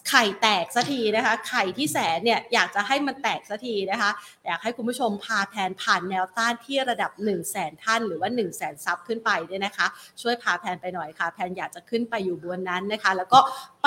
[0.10, 4.12] ไข่แตกสักทีนะคะ ไข่ที่แสนเนี่ยอยากจะให้มันแตกสักทีนะคะ
[4.45, 9.88] อยากให้คุณผู้ชมพาแพนผ่านแนวต้านที่ระดับ 1 0 0 0 0แสนท่านหรือว่า 1 0 0 0 0แสน sub ขึ้นไปด้วยนะคะ
[10.22, 13.39] ช่วยพาแพนไปหน่อยค่ะ แพนอยากจะขึ้นไปอยู่บนนั้นนะคะ แล้วก็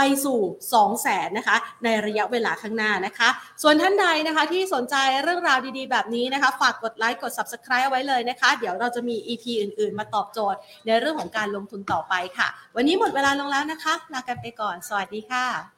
[0.03, 3.28] ไปสู่ 2 0 0แสนนะคะในระยะเวลาข้างหน้านะคะ
[3.62, 15.70] ส่วนท่านใดนะคะที่สนใจเรื่องราวดีๆ แบบนี้นะคะ ฝากกดไลค์กด subscribe เอาไว้เลยนะคะ เดี๋ยวเราจะมี EP อื่นๆ มาตอบโจทย์ในเรื่องของการลงทุนต่อไปค่ะ วันนี้หมดเวลาลงแล้วนะคะลากันไปก่อน สวัสดีค่ะ